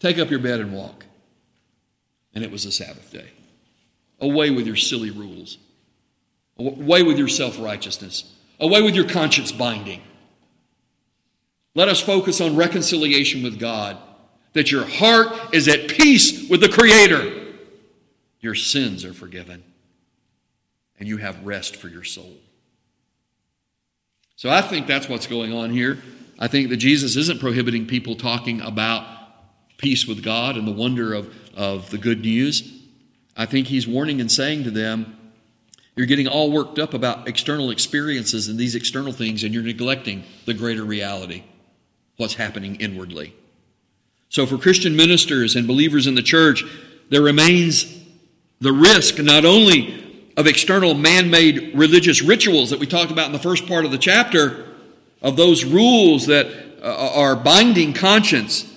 take 0.00 0.18
up 0.18 0.30
your 0.30 0.40
bed 0.40 0.60
and 0.60 0.72
walk. 0.72 1.06
And 2.34 2.44
it 2.44 2.50
was 2.50 2.64
a 2.64 2.72
Sabbath 2.72 3.12
day. 3.12 3.30
Away 4.20 4.50
with 4.50 4.66
your 4.66 4.76
silly 4.76 5.10
rules. 5.10 5.58
Away 6.58 7.02
with 7.02 7.18
your 7.18 7.28
self 7.28 7.58
righteousness. 7.60 8.34
Away 8.58 8.82
with 8.82 8.94
your 8.94 9.08
conscience 9.08 9.50
binding. 9.50 10.02
Let 11.74 11.88
us 11.88 12.00
focus 12.00 12.40
on 12.40 12.56
reconciliation 12.56 13.42
with 13.42 13.58
God, 13.58 13.96
that 14.54 14.72
your 14.72 14.84
heart 14.84 15.54
is 15.54 15.68
at 15.68 15.88
peace 15.88 16.48
with 16.48 16.60
the 16.60 16.68
Creator. 16.68 17.54
Your 18.40 18.54
sins 18.54 19.04
are 19.04 19.12
forgiven, 19.12 19.62
and 20.98 21.08
you 21.08 21.18
have 21.18 21.44
rest 21.44 21.76
for 21.76 21.88
your 21.88 22.04
soul. 22.04 22.36
So 24.36 24.48
I 24.48 24.62
think 24.62 24.86
that's 24.86 25.08
what's 25.08 25.26
going 25.26 25.52
on 25.52 25.70
here. 25.70 25.98
I 26.38 26.48
think 26.48 26.70
that 26.70 26.78
Jesus 26.78 27.16
isn't 27.16 27.40
prohibiting 27.40 27.86
people 27.86 28.16
talking 28.16 28.62
about 28.62 29.04
peace 29.76 30.06
with 30.06 30.24
God 30.24 30.56
and 30.56 30.66
the 30.66 30.72
wonder 30.72 31.12
of, 31.12 31.34
of 31.54 31.90
the 31.90 31.98
good 31.98 32.22
news. 32.22 32.78
I 33.36 33.46
think 33.46 33.66
he's 33.66 33.86
warning 33.86 34.20
and 34.20 34.32
saying 34.32 34.64
to 34.64 34.70
them, 34.70 35.16
you're 35.96 36.06
getting 36.06 36.26
all 36.26 36.50
worked 36.50 36.78
up 36.78 36.94
about 36.94 37.28
external 37.28 37.70
experiences 37.70 38.48
and 38.48 38.58
these 38.58 38.74
external 38.74 39.12
things, 39.12 39.44
and 39.44 39.52
you're 39.52 39.62
neglecting 39.62 40.24
the 40.46 40.54
greater 40.54 40.84
reality, 40.84 41.44
what's 42.20 42.34
happening 42.34 42.76
inwardly. 42.76 43.34
So, 44.28 44.46
for 44.46 44.58
Christian 44.58 44.94
ministers 44.94 45.56
and 45.56 45.66
believers 45.66 46.06
in 46.06 46.14
the 46.14 46.22
church, 46.22 46.64
there 47.08 47.22
remains 47.22 47.98
the 48.60 48.72
risk 48.72 49.18
not 49.18 49.44
only 49.44 50.30
of 50.36 50.46
external 50.46 50.94
man 50.94 51.30
made 51.30 51.72
religious 51.74 52.22
rituals 52.22 52.70
that 52.70 52.78
we 52.78 52.86
talked 52.86 53.10
about 53.10 53.26
in 53.26 53.32
the 53.32 53.38
first 53.38 53.66
part 53.66 53.84
of 53.84 53.90
the 53.90 53.98
chapter, 53.98 54.66
of 55.20 55.36
those 55.36 55.64
rules 55.64 56.26
that 56.26 56.46
uh, 56.82 57.12
are 57.14 57.34
binding 57.34 57.92
conscience, 57.92 58.72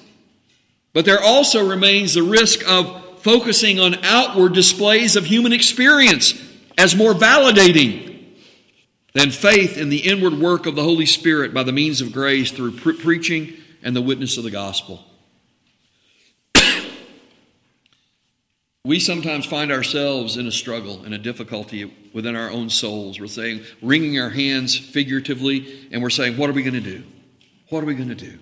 but 0.94 1.06
there 1.06 1.22
also 1.22 1.68
remains 1.68 2.16
the 2.16 2.24
risk 2.24 2.68
of 2.68 3.20
focusing 3.20 3.80
on 3.80 3.96
outward 4.04 4.54
displays 4.54 5.16
of 5.16 5.26
human 5.26 5.54
experience 5.54 6.34
as 6.78 6.96
more 6.96 7.14
validating 7.14 8.13
than 9.14 9.30
faith 9.30 9.78
in 9.78 9.90
the 9.90 10.10
inward 10.10 10.34
work 10.34 10.66
of 10.66 10.76
the 10.76 10.84
Holy 10.84 11.06
Spirit 11.06 11.54
by 11.54 11.64
the 11.64 11.72
means 11.72 12.02
of 12.02 12.12
grace 12.12 12.52
through 12.52 12.72
pre- 12.78 12.98
preaching 12.98 13.54
and 13.84 13.96
the 13.96 14.02
witness 14.02 14.38
of 14.38 14.44
the 14.44 14.52
gospel. 14.52 15.06
we 18.86 19.00
sometimes 19.00 19.46
find 19.46 19.72
ourselves 19.72 20.36
in 20.38 20.48
a 20.48 20.52
struggle 20.52 21.04
and 21.04 21.14
a 21.14 21.20
difficulty 21.20 21.94
within 22.14 22.36
our 22.36 22.50
own 22.50 22.70
souls. 22.70 23.20
We're 23.20 23.28
saying, 23.28 23.64
wringing 23.82 24.20
our 24.20 24.30
hands 24.30 24.78
figuratively, 24.78 25.88
and 25.92 26.02
we're 26.02 26.10
saying, 26.10 26.38
What 26.38 26.50
are 26.50 26.54
we 26.54 26.64
going 26.64 26.74
to 26.74 26.82
do? 26.82 27.04
What 27.70 27.84
are 27.84 27.88
we 27.88 27.96
going 27.96 28.10
to 28.10 28.16
do? 28.16 28.40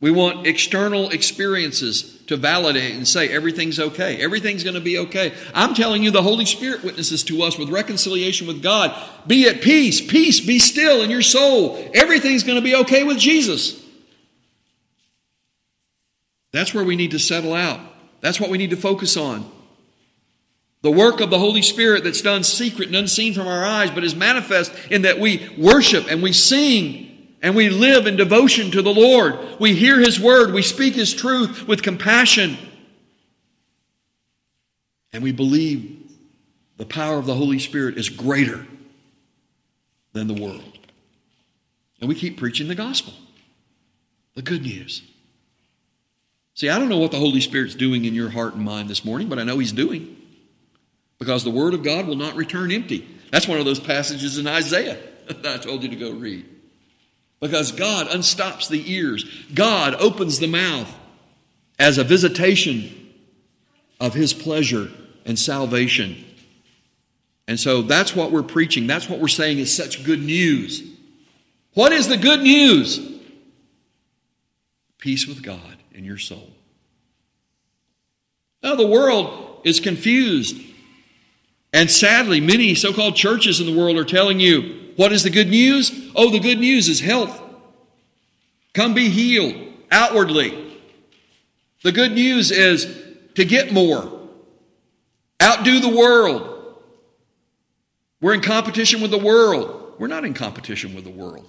We 0.00 0.10
want 0.10 0.46
external 0.46 1.10
experiences 1.10 2.18
to 2.26 2.38
validate 2.38 2.94
and 2.94 3.06
say 3.06 3.28
everything's 3.28 3.78
okay. 3.78 4.16
Everything's 4.16 4.64
going 4.64 4.74
to 4.74 4.80
be 4.80 4.96
okay. 4.96 5.34
I'm 5.52 5.74
telling 5.74 6.02
you, 6.02 6.10
the 6.10 6.22
Holy 6.22 6.46
Spirit 6.46 6.82
witnesses 6.82 7.22
to 7.24 7.42
us 7.42 7.58
with 7.58 7.68
reconciliation 7.68 8.46
with 8.46 8.62
God. 8.62 8.96
Be 9.26 9.46
at 9.46 9.60
peace. 9.60 10.00
Peace. 10.00 10.40
Be 10.40 10.58
still 10.58 11.02
in 11.02 11.10
your 11.10 11.20
soul. 11.20 11.90
Everything's 11.92 12.44
going 12.44 12.56
to 12.56 12.64
be 12.64 12.74
okay 12.76 13.04
with 13.04 13.18
Jesus. 13.18 13.84
That's 16.52 16.72
where 16.72 16.84
we 16.84 16.96
need 16.96 17.10
to 17.10 17.18
settle 17.18 17.52
out. 17.52 17.80
That's 18.22 18.40
what 18.40 18.48
we 18.48 18.56
need 18.56 18.70
to 18.70 18.76
focus 18.76 19.18
on. 19.18 19.50
The 20.82 20.90
work 20.90 21.20
of 21.20 21.28
the 21.28 21.38
Holy 21.38 21.60
Spirit 21.60 22.04
that's 22.04 22.22
done 22.22 22.42
secret 22.42 22.88
and 22.88 22.96
unseen 22.96 23.34
from 23.34 23.46
our 23.46 23.64
eyes, 23.66 23.90
but 23.90 24.02
is 24.02 24.14
manifest 24.14 24.72
in 24.90 25.02
that 25.02 25.18
we 25.18 25.54
worship 25.58 26.06
and 26.10 26.22
we 26.22 26.32
sing 26.32 27.09
and 27.42 27.56
we 27.56 27.70
live 27.70 28.06
in 28.06 28.16
devotion 28.16 28.70
to 28.72 28.82
the 28.82 28.92
Lord. 28.92 29.38
We 29.58 29.74
hear 29.74 29.98
His 29.98 30.20
word, 30.20 30.52
we 30.52 30.62
speak 30.62 30.94
His 30.94 31.14
truth 31.14 31.66
with 31.66 31.82
compassion, 31.82 32.58
and 35.12 35.22
we 35.22 35.32
believe 35.32 35.96
the 36.76 36.86
power 36.86 37.18
of 37.18 37.26
the 37.26 37.34
Holy 37.34 37.58
Spirit 37.58 37.98
is 37.98 38.08
greater 38.08 38.66
than 40.12 40.26
the 40.28 40.40
world. 40.40 40.78
And 42.00 42.08
we 42.08 42.14
keep 42.14 42.38
preaching 42.38 42.68
the 42.68 42.74
gospel, 42.74 43.12
the 44.34 44.42
good 44.42 44.62
news. 44.62 45.02
See, 46.54 46.68
I 46.68 46.78
don't 46.78 46.88
know 46.88 46.98
what 46.98 47.10
the 47.10 47.18
Holy 47.18 47.40
Spirit's 47.40 47.74
doing 47.74 48.04
in 48.04 48.14
your 48.14 48.30
heart 48.30 48.54
and 48.54 48.64
mind 48.64 48.88
this 48.88 49.04
morning, 49.04 49.28
but 49.28 49.38
I 49.38 49.44
know 49.44 49.58
He's 49.58 49.72
doing. 49.72 50.16
Because 51.18 51.44
the 51.44 51.50
Word 51.50 51.74
of 51.74 51.82
God 51.82 52.06
will 52.06 52.16
not 52.16 52.34
return 52.34 52.72
empty. 52.72 53.06
That's 53.30 53.46
one 53.46 53.58
of 53.58 53.66
those 53.66 53.80
passages 53.80 54.38
in 54.38 54.46
Isaiah 54.46 54.98
that 55.26 55.46
I 55.46 55.58
told 55.58 55.82
you 55.82 55.90
to 55.90 55.96
go 55.96 56.10
read. 56.12 56.46
Because 57.40 57.72
God 57.72 58.08
unstops 58.08 58.68
the 58.68 58.92
ears, 58.92 59.24
God 59.54 59.94
opens 59.94 60.38
the 60.38 60.46
mouth 60.46 60.94
as 61.78 61.96
a 61.96 62.04
visitation 62.04 63.14
of 63.98 64.14
His 64.14 64.34
pleasure 64.34 64.90
and 65.24 65.38
salvation. 65.38 66.24
And 67.48 67.58
so 67.58 67.82
that's 67.82 68.14
what 68.14 68.30
we're 68.30 68.42
preaching. 68.42 68.86
That's 68.86 69.08
what 69.08 69.18
we're 69.18 69.28
saying 69.28 69.58
is 69.58 69.74
such 69.74 70.04
good 70.04 70.22
news. 70.22 70.82
What 71.74 71.92
is 71.92 72.08
the 72.08 72.16
good 72.16 72.40
news? 72.40 73.00
Peace 74.98 75.26
with 75.26 75.42
God 75.42 75.78
in 75.92 76.04
your 76.04 76.18
soul. 76.18 76.50
Now, 78.62 78.74
the 78.74 78.86
world 78.86 79.62
is 79.64 79.80
confused. 79.80 80.60
And 81.72 81.90
sadly, 81.90 82.40
many 82.40 82.74
so 82.74 82.92
called 82.92 83.16
churches 83.16 83.60
in 83.60 83.66
the 83.66 83.76
world 83.76 83.96
are 83.96 84.04
telling 84.04 84.40
you 84.40 84.79
what 85.00 85.12
is 85.12 85.22
the 85.22 85.30
good 85.30 85.48
news? 85.48 86.10
Oh, 86.14 86.28
the 86.28 86.40
good 86.40 86.58
news 86.58 86.86
is 86.86 87.00
health. 87.00 87.40
Come 88.74 88.92
be 88.92 89.08
healed 89.08 89.54
outwardly. 89.90 90.78
The 91.82 91.90
good 91.90 92.12
news 92.12 92.50
is 92.50 92.84
to 93.34 93.46
get 93.46 93.72
more, 93.72 94.28
outdo 95.42 95.80
the 95.80 95.88
world. 95.88 96.76
We're 98.20 98.34
in 98.34 98.42
competition 98.42 99.00
with 99.00 99.10
the 99.10 99.16
world. 99.16 99.94
We're 99.98 100.06
not 100.06 100.26
in 100.26 100.34
competition 100.34 100.94
with 100.94 101.04
the 101.04 101.10
world. 101.10 101.48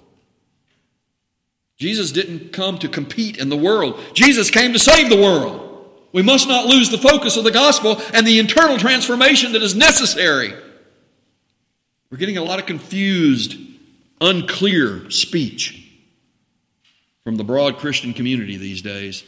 Jesus 1.76 2.10
didn't 2.10 2.54
come 2.54 2.78
to 2.78 2.88
compete 2.88 3.36
in 3.36 3.50
the 3.50 3.56
world, 3.58 4.00
Jesus 4.14 4.48
came 4.48 4.72
to 4.72 4.78
save 4.78 5.10
the 5.10 5.20
world. 5.20 5.90
We 6.14 6.22
must 6.22 6.48
not 6.48 6.64
lose 6.64 6.88
the 6.88 6.96
focus 6.96 7.36
of 7.36 7.44
the 7.44 7.50
gospel 7.50 8.00
and 8.14 8.26
the 8.26 8.38
internal 8.38 8.78
transformation 8.78 9.52
that 9.52 9.62
is 9.62 9.74
necessary. 9.74 10.54
We're 12.12 12.18
getting 12.18 12.36
a 12.36 12.44
lot 12.44 12.58
of 12.58 12.66
confused, 12.66 13.56
unclear 14.20 15.08
speech 15.10 15.82
from 17.24 17.36
the 17.36 17.42
broad 17.42 17.78
Christian 17.78 18.12
community 18.12 18.58
these 18.58 18.82
days, 18.82 19.24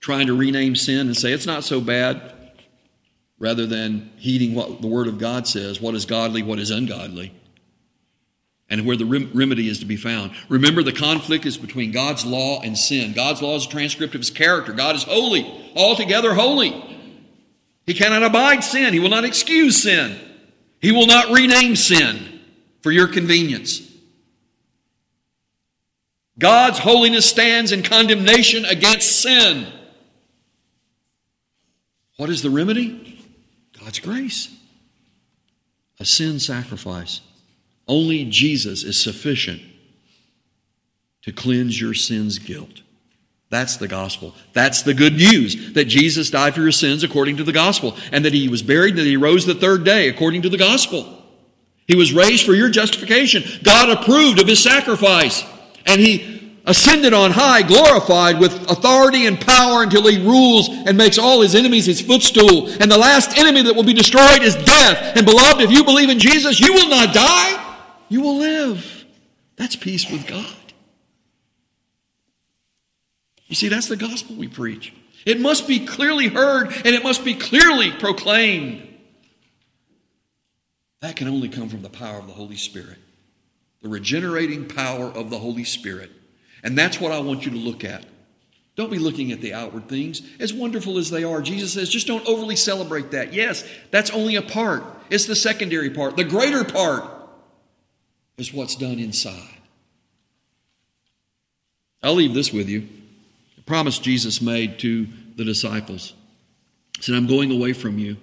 trying 0.00 0.26
to 0.26 0.36
rename 0.36 0.74
sin 0.74 1.06
and 1.06 1.16
say 1.16 1.30
it's 1.32 1.46
not 1.46 1.62
so 1.62 1.80
bad, 1.80 2.34
rather 3.38 3.64
than 3.64 4.10
heeding 4.16 4.56
what 4.56 4.82
the 4.82 4.88
Word 4.88 5.06
of 5.06 5.18
God 5.18 5.46
says 5.46 5.80
what 5.80 5.94
is 5.94 6.04
godly, 6.04 6.42
what 6.42 6.58
is 6.58 6.72
ungodly. 6.72 7.32
and 8.68 8.84
where 8.84 8.96
the 8.96 9.06
rem- 9.06 9.30
remedy 9.32 9.68
is 9.68 9.78
to 9.78 9.86
be 9.86 9.96
found. 9.96 10.32
Remember, 10.48 10.82
the 10.82 10.92
conflict 10.92 11.46
is 11.46 11.56
between 11.56 11.92
God's 11.92 12.26
law 12.26 12.60
and 12.60 12.76
sin. 12.76 13.14
God's 13.14 13.40
law 13.40 13.56
is 13.56 13.64
a 13.64 13.68
transcript 13.68 14.14
of 14.14 14.20
his 14.20 14.30
character. 14.30 14.72
God 14.72 14.96
is 14.96 15.04
holy, 15.04 15.72
altogether 15.74 16.34
holy. 16.34 16.70
He 17.86 17.94
cannot 17.94 18.24
abide 18.24 18.64
sin, 18.64 18.92
he 18.92 18.98
will 18.98 19.08
not 19.08 19.24
excuse 19.24 19.82
sin, 19.82 20.18
he 20.80 20.92
will 20.92 21.06
not 21.06 21.32
rename 21.32 21.76
sin 21.76 22.40
for 22.82 22.90
your 22.90 23.08
convenience. 23.08 23.82
God's 26.38 26.78
holiness 26.78 27.28
stands 27.28 27.72
in 27.72 27.82
condemnation 27.82 28.64
against 28.64 29.20
sin. 29.22 29.66
What 32.16 32.30
is 32.30 32.42
the 32.42 32.50
remedy? 32.50 33.24
God's 33.80 33.98
grace. 33.98 34.54
A 35.98 36.04
sin 36.04 36.38
sacrifice. 36.38 37.20
Only 37.88 38.24
Jesus 38.24 38.84
is 38.84 39.00
sufficient 39.00 39.62
to 41.22 41.32
cleanse 41.32 41.80
your 41.80 41.94
sin's 41.94 42.38
guilt. 42.38 42.82
That's 43.50 43.78
the 43.78 43.88
gospel. 43.88 44.34
That's 44.52 44.82
the 44.82 44.92
good 44.92 45.14
news 45.14 45.72
that 45.72 45.86
Jesus 45.86 46.30
died 46.30 46.54
for 46.54 46.60
your 46.60 46.72
sins 46.72 47.02
according 47.02 47.38
to 47.38 47.44
the 47.44 47.52
gospel, 47.52 47.96
and 48.12 48.24
that 48.24 48.34
he 48.34 48.48
was 48.48 48.62
buried 48.62 48.90
and 48.90 48.98
that 48.98 49.06
he 49.06 49.16
rose 49.16 49.46
the 49.46 49.54
third 49.54 49.84
day 49.84 50.08
according 50.08 50.42
to 50.42 50.48
the 50.48 50.58
gospel. 50.58 51.22
He 51.86 51.96
was 51.96 52.12
raised 52.12 52.44
for 52.44 52.52
your 52.52 52.68
justification. 52.68 53.42
God 53.62 53.88
approved 53.88 54.38
of 54.40 54.46
his 54.46 54.62
sacrifice, 54.62 55.42
and 55.86 55.98
he 55.98 56.38
ascended 56.66 57.14
on 57.14 57.30
high, 57.30 57.62
glorified 57.62 58.38
with 58.38 58.52
authority 58.70 59.24
and 59.24 59.40
power 59.40 59.82
until 59.82 60.06
he 60.06 60.22
rules 60.22 60.68
and 60.68 60.98
makes 60.98 61.16
all 61.16 61.40
his 61.40 61.54
enemies 61.54 61.86
his 61.86 62.02
footstool. 62.02 62.68
And 62.68 62.90
the 62.90 62.98
last 62.98 63.38
enemy 63.38 63.62
that 63.62 63.74
will 63.74 63.84
be 63.84 63.94
destroyed 63.94 64.42
is 64.42 64.54
death. 64.54 65.16
And 65.16 65.24
beloved, 65.24 65.62
if 65.62 65.70
you 65.70 65.82
believe 65.82 66.10
in 66.10 66.18
Jesus, 66.18 66.60
you 66.60 66.74
will 66.74 66.90
not 66.90 67.14
die. 67.14 67.64
You 68.10 68.20
will 68.20 68.36
live. 68.36 69.06
That's 69.56 69.76
peace 69.76 70.10
with 70.10 70.26
God. 70.26 70.54
You 73.48 73.56
see, 73.56 73.68
that's 73.68 73.88
the 73.88 73.96
gospel 73.96 74.36
we 74.36 74.46
preach. 74.46 74.94
It 75.26 75.40
must 75.40 75.66
be 75.66 75.84
clearly 75.84 76.28
heard 76.28 76.68
and 76.68 76.94
it 76.94 77.02
must 77.02 77.24
be 77.24 77.34
clearly 77.34 77.90
proclaimed. 77.90 78.86
That 81.00 81.16
can 81.16 81.28
only 81.28 81.48
come 81.48 81.68
from 81.68 81.82
the 81.82 81.90
power 81.90 82.18
of 82.18 82.26
the 82.26 82.32
Holy 82.32 82.56
Spirit, 82.56 82.98
the 83.82 83.88
regenerating 83.88 84.66
power 84.66 85.06
of 85.06 85.30
the 85.30 85.38
Holy 85.38 85.64
Spirit. 85.64 86.10
And 86.62 86.76
that's 86.76 87.00
what 87.00 87.12
I 87.12 87.20
want 87.20 87.44
you 87.44 87.52
to 87.52 87.58
look 87.58 87.84
at. 87.84 88.04
Don't 88.74 88.90
be 88.90 88.98
looking 88.98 89.32
at 89.32 89.40
the 89.40 89.54
outward 89.54 89.88
things, 89.88 90.22
as 90.38 90.52
wonderful 90.52 90.98
as 90.98 91.10
they 91.10 91.24
are. 91.24 91.42
Jesus 91.42 91.72
says, 91.72 91.88
just 91.88 92.06
don't 92.06 92.26
overly 92.28 92.56
celebrate 92.56 93.10
that. 93.10 93.32
Yes, 93.32 93.64
that's 93.90 94.10
only 94.10 94.36
a 94.36 94.42
part, 94.42 94.84
it's 95.10 95.26
the 95.26 95.34
secondary 95.34 95.90
part. 95.90 96.16
The 96.16 96.24
greater 96.24 96.64
part 96.64 97.04
is 98.36 98.52
what's 98.52 98.76
done 98.76 98.98
inside. 98.98 99.58
I'll 102.02 102.14
leave 102.14 102.34
this 102.34 102.52
with 102.52 102.68
you. 102.68 102.88
Promise 103.68 103.98
Jesus 103.98 104.40
made 104.40 104.78
to 104.78 105.06
the 105.36 105.44
disciples. 105.44 106.14
He 106.96 107.02
said, 107.02 107.14
I'm 107.14 107.26
going 107.26 107.52
away 107.52 107.74
from 107.74 107.98
you, 107.98 108.16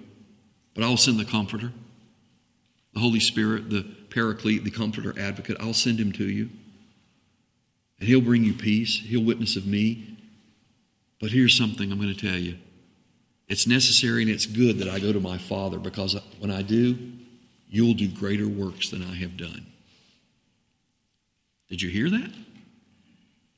but 0.74 0.82
I'll 0.82 0.96
send 0.96 1.20
the 1.20 1.24
Comforter, 1.24 1.72
the 2.92 2.98
Holy 2.98 3.20
Spirit, 3.20 3.70
the 3.70 3.84
Paraclete, 4.10 4.64
the 4.64 4.72
Comforter, 4.72 5.14
Advocate. 5.16 5.56
I'll 5.60 5.72
send 5.72 6.00
him 6.00 6.10
to 6.14 6.24
you. 6.24 6.50
And 8.00 8.08
he'll 8.08 8.20
bring 8.20 8.42
you 8.42 8.54
peace. 8.54 8.98
He'll 9.04 9.22
witness 9.22 9.54
of 9.54 9.66
me. 9.66 10.18
But 11.20 11.30
here's 11.30 11.56
something 11.56 11.92
I'm 11.92 12.00
going 12.00 12.12
to 12.12 12.28
tell 12.28 12.38
you 12.40 12.56
it's 13.46 13.68
necessary 13.68 14.22
and 14.22 14.30
it's 14.32 14.46
good 14.46 14.78
that 14.78 14.88
I 14.88 14.98
go 14.98 15.12
to 15.12 15.20
my 15.20 15.38
Father 15.38 15.78
because 15.78 16.20
when 16.40 16.50
I 16.50 16.62
do, 16.62 16.98
you'll 17.68 17.94
do 17.94 18.08
greater 18.08 18.48
works 18.48 18.90
than 18.90 19.04
I 19.04 19.14
have 19.14 19.36
done. 19.36 19.64
Did 21.68 21.82
you 21.82 21.90
hear 21.90 22.10
that? 22.10 22.32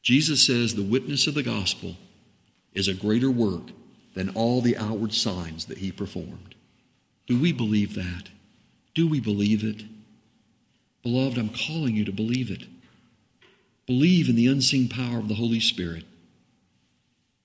Jesus 0.03 0.47
says 0.47 0.75
the 0.75 0.83
witness 0.83 1.27
of 1.27 1.35
the 1.35 1.43
gospel 1.43 1.97
is 2.73 2.89
a 2.89 2.95
greater 2.95 3.31
work 3.31 3.71
than 4.15 4.31
all 4.31 4.61
the 4.61 4.77
outward 4.77 5.13
signs 5.13 5.67
that 5.67 5.79
he 5.79 5.93
performed. 5.93 6.55
Do 7.27 7.39
we 7.39 7.53
believe 7.53 7.95
that? 7.95 8.31
Do 8.95 9.07
we 9.07 9.21
believe 9.21 9.65
it? 9.65 9.85
Beloved, 11.03 11.39
I'm 11.39 11.51
calling 11.51 11.95
you 11.95 12.05
to 12.05 12.13
believe 12.13 12.51
it. 12.51 12.65
Believe 13.87 14.29
in 14.29 14.37
the 14.37 14.47
unseen 14.47 14.89
power 14.89 15.19
of 15.19 15.29
the 15.29 15.35
Holy 15.35 15.61
Spirit 15.61 16.05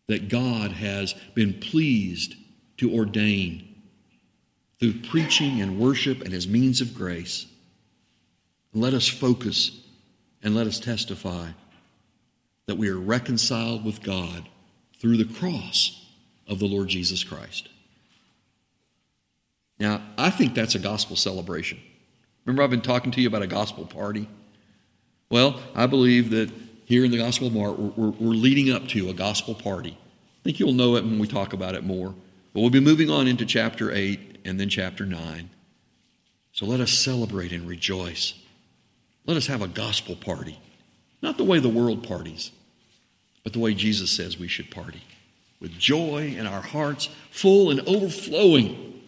that 0.07 0.29
God 0.29 0.71
has 0.71 1.13
been 1.33 1.53
pleased 1.53 2.35
to 2.77 2.93
ordain 2.93 3.73
through 4.79 4.99
preaching 5.01 5.61
and 5.61 5.79
worship 5.79 6.21
and 6.21 6.33
his 6.33 6.47
means 6.47 6.81
of 6.81 6.93
grace. 6.93 7.45
let 8.73 8.93
us 8.93 9.07
focus 9.07 9.79
and 10.41 10.55
let 10.55 10.67
us 10.67 10.79
testify 10.79 11.49
that 12.65 12.77
we 12.77 12.89
are 12.89 12.99
reconciled 12.99 13.83
with 13.83 14.01
God 14.01 14.49
through 14.99 15.17
the 15.17 15.33
cross 15.33 16.05
of 16.47 16.59
the 16.59 16.65
Lord 16.65 16.87
Jesus 16.87 17.23
Christ. 17.23 17.69
Now, 19.79 20.01
I 20.17 20.29
think 20.29 20.53
that's 20.53 20.75
a 20.75 20.79
gospel 20.79 21.15
celebration. 21.15 21.79
Remember, 22.45 22.63
I've 22.63 22.69
been 22.69 22.81
talking 22.81 23.11
to 23.11 23.21
you 23.21 23.27
about 23.27 23.41
a 23.41 23.47
gospel 23.47 23.85
party? 23.85 24.27
Well, 25.29 25.59
I 25.73 25.87
believe 25.87 26.29
that 26.29 26.51
here 26.85 27.03
in 27.03 27.11
the 27.11 27.17
Gospel 27.17 27.47
of 27.47 27.53
Mark, 27.53 27.77
we're, 27.77 28.09
we're, 28.11 28.33
leading 28.33 28.71
up 28.71 28.87
to 28.89 29.09
a 29.09 29.13
gospel 29.13 29.55
party. 29.55 29.97
I 29.99 30.43
think 30.43 30.59
you'll 30.59 30.73
know 30.73 30.95
it 30.95 31.03
when 31.03 31.17
we 31.17 31.27
talk 31.27 31.53
about 31.53 31.75
it 31.75 31.83
more. 31.83 32.13
But 32.53 32.61
we'll 32.61 32.69
be 32.69 32.79
moving 32.79 33.09
on 33.09 33.27
into 33.27 33.45
chapter 33.45 33.91
8 33.91 34.39
and 34.45 34.59
then 34.59 34.69
chapter 34.69 35.05
9. 35.05 35.49
So 36.51 36.65
let 36.65 36.81
us 36.81 36.91
celebrate 36.91 37.51
and 37.51 37.67
rejoice. 37.67 38.35
Let 39.25 39.37
us 39.37 39.47
have 39.47 39.61
a 39.61 39.67
gospel 39.67 40.15
party. 40.15 40.59
Not 41.23 41.37
the 41.37 41.45
way 41.45 41.57
the 41.59 41.69
world 41.69 42.05
parties, 42.05 42.51
but 43.43 43.53
the 43.53 43.59
way 43.59 43.73
Jesus 43.73 44.11
says 44.11 44.37
we 44.37 44.49
should 44.49 44.69
party. 44.69 45.01
With 45.61 45.79
joy 45.79 46.35
in 46.37 46.45
our 46.45 46.61
hearts, 46.61 47.07
full 47.31 47.71
and 47.71 47.79
overflowing 47.87 49.01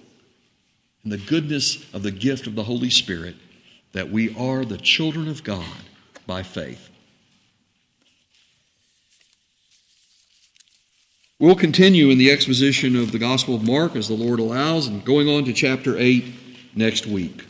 in 1.03 1.11
the 1.11 1.17
goodness 1.17 1.93
of 1.93 2.03
the 2.03 2.11
gift 2.11 2.47
of 2.47 2.55
the 2.55 2.63
Holy 2.63 2.89
Spirit, 2.89 3.35
that 3.91 4.11
we 4.11 4.33
are 4.33 4.63
the 4.63 4.77
children 4.77 5.27
of 5.27 5.43
God 5.43 5.65
by 6.25 6.41
faith. 6.41 6.89
We'll 11.37 11.55
continue 11.55 12.09
in 12.11 12.17
the 12.17 12.31
exposition 12.31 12.95
of 12.95 13.11
the 13.11 13.19
Gospel 13.19 13.55
of 13.55 13.67
Mark 13.67 13.97
as 13.97 14.07
the 14.07 14.13
Lord 14.13 14.39
allows, 14.39 14.87
and 14.87 15.03
going 15.03 15.27
on 15.27 15.43
to 15.43 15.53
chapter 15.53 15.97
8 15.97 16.23
next 16.77 17.05
week. 17.05 17.43